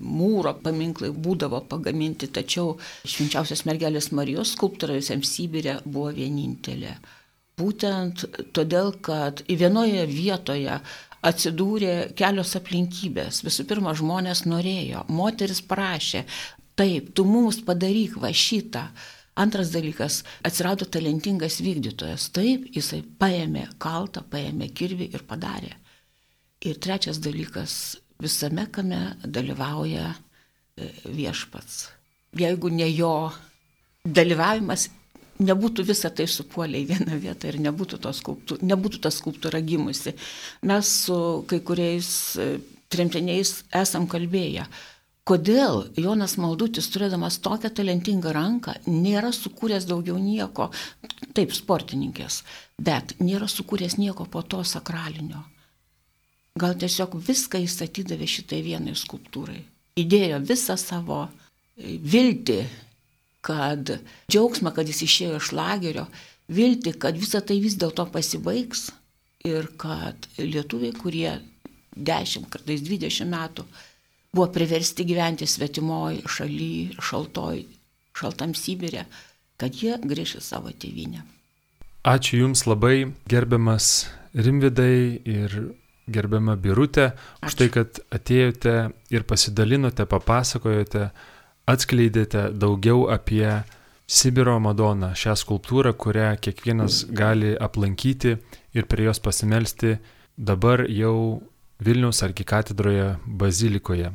mūro 0.00 0.52
paminklai 0.64 1.10
būdavo 1.12 1.62
pagaminti, 1.68 2.28
tačiau 2.28 2.76
švenčiausios 3.04 3.64
mergelės 3.68 4.10
Marijos 4.16 4.54
skulptūra 4.56 4.98
visiems 4.98 5.32
Sibirė 5.32 5.78
buvo 5.84 6.12
vienintelė. 6.16 6.94
Būtent 7.60 8.24
todėl, 8.56 8.94
kad 9.04 9.42
vienoje 9.48 10.06
vietoje 10.08 10.78
atsidūrė 11.26 11.94
kelios 12.18 12.56
aplinkybės. 12.58 13.42
Visų 13.46 13.66
pirma, 13.70 13.94
žmonės 13.98 14.44
norėjo, 14.48 15.04
moteris 15.12 15.62
prašė, 15.64 16.24
taip, 16.78 17.12
tu 17.16 17.26
mums 17.28 17.62
padaryk 17.66 18.18
va 18.22 18.32
šitą. 18.34 18.88
Antras 19.42 19.70
dalykas, 19.72 20.18
atsirado 20.44 20.84
talentingas 20.84 21.62
vykdytojas. 21.64 22.26
Taip, 22.36 22.66
jisai 22.74 23.00
paėmė 23.00 23.64
kaltą, 23.80 24.20
paėmė 24.28 24.68
kirvį 24.76 25.08
ir 25.16 25.24
padarė. 25.28 25.72
Ir 26.68 26.76
trečias 26.82 27.16
dalykas, 27.22 27.96
visame 28.20 28.66
kame 28.70 29.00
dalyvauja 29.24 30.10
e, 30.12 30.90
viešpats. 31.08 31.86
Jeigu 32.38 32.68
ne 32.76 32.90
jo 32.92 33.32
dalyvavimas, 34.04 34.90
nebūtų 35.44 35.84
visą 35.88 36.10
tai 36.14 36.28
supuolę 36.30 36.80
į 36.82 36.88
vieną 36.92 37.18
vietą 37.22 37.50
ir 37.50 37.60
nebūtų, 37.66 38.00
skulptūra, 38.16 38.66
nebūtų 38.72 39.02
ta 39.04 39.12
skulptūra 39.14 39.60
gimusi. 39.64 40.14
Mes 40.68 40.94
su 41.06 41.18
kai 41.50 41.60
kuriais 41.66 42.08
e, 42.36 42.48
tremtiniais 42.92 43.62
esam 43.82 44.08
kalbėję, 44.10 44.66
kodėl 45.28 45.86
Jonas 46.00 46.36
Maldutis, 46.40 46.90
turėdamas 46.92 47.38
tokią 47.44 47.70
talentingą 47.78 48.34
ranką, 48.34 48.76
nėra 48.88 49.32
sukūręs 49.34 49.86
daugiau 49.88 50.18
nieko, 50.18 50.70
taip, 51.36 51.54
sportininkės, 51.54 52.42
bet 52.78 53.16
nėra 53.22 53.48
sukūręs 53.50 53.98
nieko 54.00 54.26
po 54.26 54.42
to 54.42 54.62
sakralinio. 54.66 55.44
Gal 56.58 56.74
tiesiog 56.76 57.14
viską 57.16 57.62
jis 57.62 57.78
atidavė 57.86 58.28
šitai 58.28 58.60
vienai 58.64 58.92
skulptūrai. 58.98 59.62
Įdėjo 60.02 60.40
visą 60.44 60.76
savo 60.80 61.24
e, 61.24 61.96
viltį 61.96 62.58
kad 63.42 63.90
džiaugsmą, 64.30 64.72
kad 64.74 64.88
jis 64.88 65.02
išėjo 65.06 65.38
iš 65.40 65.52
lagerio, 65.56 66.06
vilti, 66.52 66.94
kad 66.94 67.18
visa 67.18 67.42
tai 67.44 67.58
vis 67.62 67.76
dėlto 67.80 68.06
pasibaigs 68.14 68.90
ir 69.46 69.72
kad 69.80 70.28
lietuviai, 70.38 70.94
kurie 70.94 71.32
10, 71.96 72.48
kartais 72.52 72.84
20 72.86 73.28
metų 73.32 73.66
buvo 74.32 74.48
priversti 74.54 75.04
gyventi 75.04 75.46
svetimoji 75.48 76.22
šaly, 76.30 76.72
šaltoj, 77.02 77.66
šaltam 78.16 78.54
Sibirė, 78.56 79.04
kad 79.60 79.76
jie 79.76 79.98
grįš 80.00 80.38
į 80.38 80.42
savo 80.46 80.72
tėvynę. 80.72 81.26
Ačiū 82.08 82.40
Jums 82.40 82.64
labai, 82.66 83.12
gerbiamas 83.30 84.08
Rimvidai 84.32 85.20
ir 85.28 85.58
gerbiama 86.10 86.56
Birutė, 86.58 87.12
už 87.44 87.54
tai, 87.60 87.68
kad 87.70 88.00
atėjote 88.10 88.74
ir 89.12 89.26
pasidalinote, 89.28 90.06
papasakojote 90.08 91.10
atskleidėte 91.66 92.50
daugiau 92.54 93.08
apie 93.12 93.62
Sibiro 94.06 94.58
Madoną, 94.60 95.14
šią 95.16 95.34
skulptūrą, 95.40 95.94
kurią 95.96 96.36
kiekvienas 96.42 97.04
gali 97.08 97.54
aplankyti 97.56 98.36
ir 98.76 98.86
prie 98.90 99.06
jos 99.06 99.20
pasimelsti 99.22 99.96
dabar 100.36 100.84
jau 100.90 101.40
Vilniaus 101.82 102.22
arkikatedroje 102.22 103.16
bazilikoje. 103.26 104.12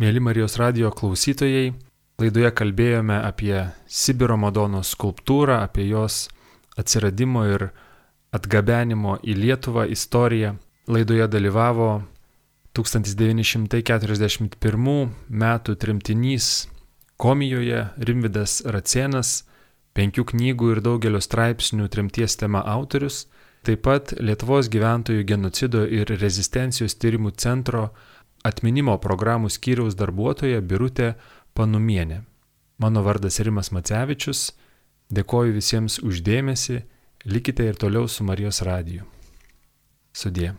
Mėly 0.00 0.20
Marijos 0.24 0.56
radio 0.56 0.90
klausytojai, 0.90 1.74
laidoje 2.20 2.50
kalbėjome 2.56 3.18
apie 3.26 3.66
Sibiro 3.86 4.36
Madonos 4.40 4.88
skulptūrą, 4.94 5.62
apie 5.66 5.88
jos 5.90 6.28
atsiradimo 6.80 7.44
ir 7.50 7.68
atgabenimo 8.34 9.18
į 9.22 9.34
Lietuvą 9.38 9.86
istoriją. 9.92 10.56
Laidoje 10.90 11.28
dalyvavo 11.32 12.02
1941 12.74 15.08
m. 15.30 15.44
trimtinys 15.78 16.68
Komijoje 17.16 17.86
Rimvidas 17.96 18.60
Racienas, 18.66 19.44
penkių 19.94 20.24
knygų 20.32 20.72
ir 20.74 20.80
daugelio 20.82 21.20
straipsnių 21.22 21.86
trimties 21.92 22.34
tema 22.40 22.64
autorius, 22.66 23.26
taip 23.64 23.84
pat 23.86 24.12
Lietuvos 24.18 24.68
gyventojų 24.72 25.22
genocido 25.28 25.84
ir 25.86 26.10
rezistencijos 26.20 26.98
tyrimų 26.98 27.36
centro 27.38 27.88
atminimo 28.44 28.96
programų 28.98 29.52
skyriaus 29.52 29.96
darbuotoja 29.96 30.60
Birutė 30.60 31.14
Panumienė. 31.54 32.24
Mano 32.82 33.04
vardas 33.06 33.38
Rimas 33.40 33.70
Macevičius, 33.70 34.50
dėkoju 35.14 35.54
visiems 35.54 36.00
uždėmesi, 36.02 36.82
likite 37.24 37.70
ir 37.70 37.78
toliau 37.78 38.10
su 38.10 38.26
Marijos 38.26 38.60
radiju. 38.66 39.06
Sudė. 40.14 40.52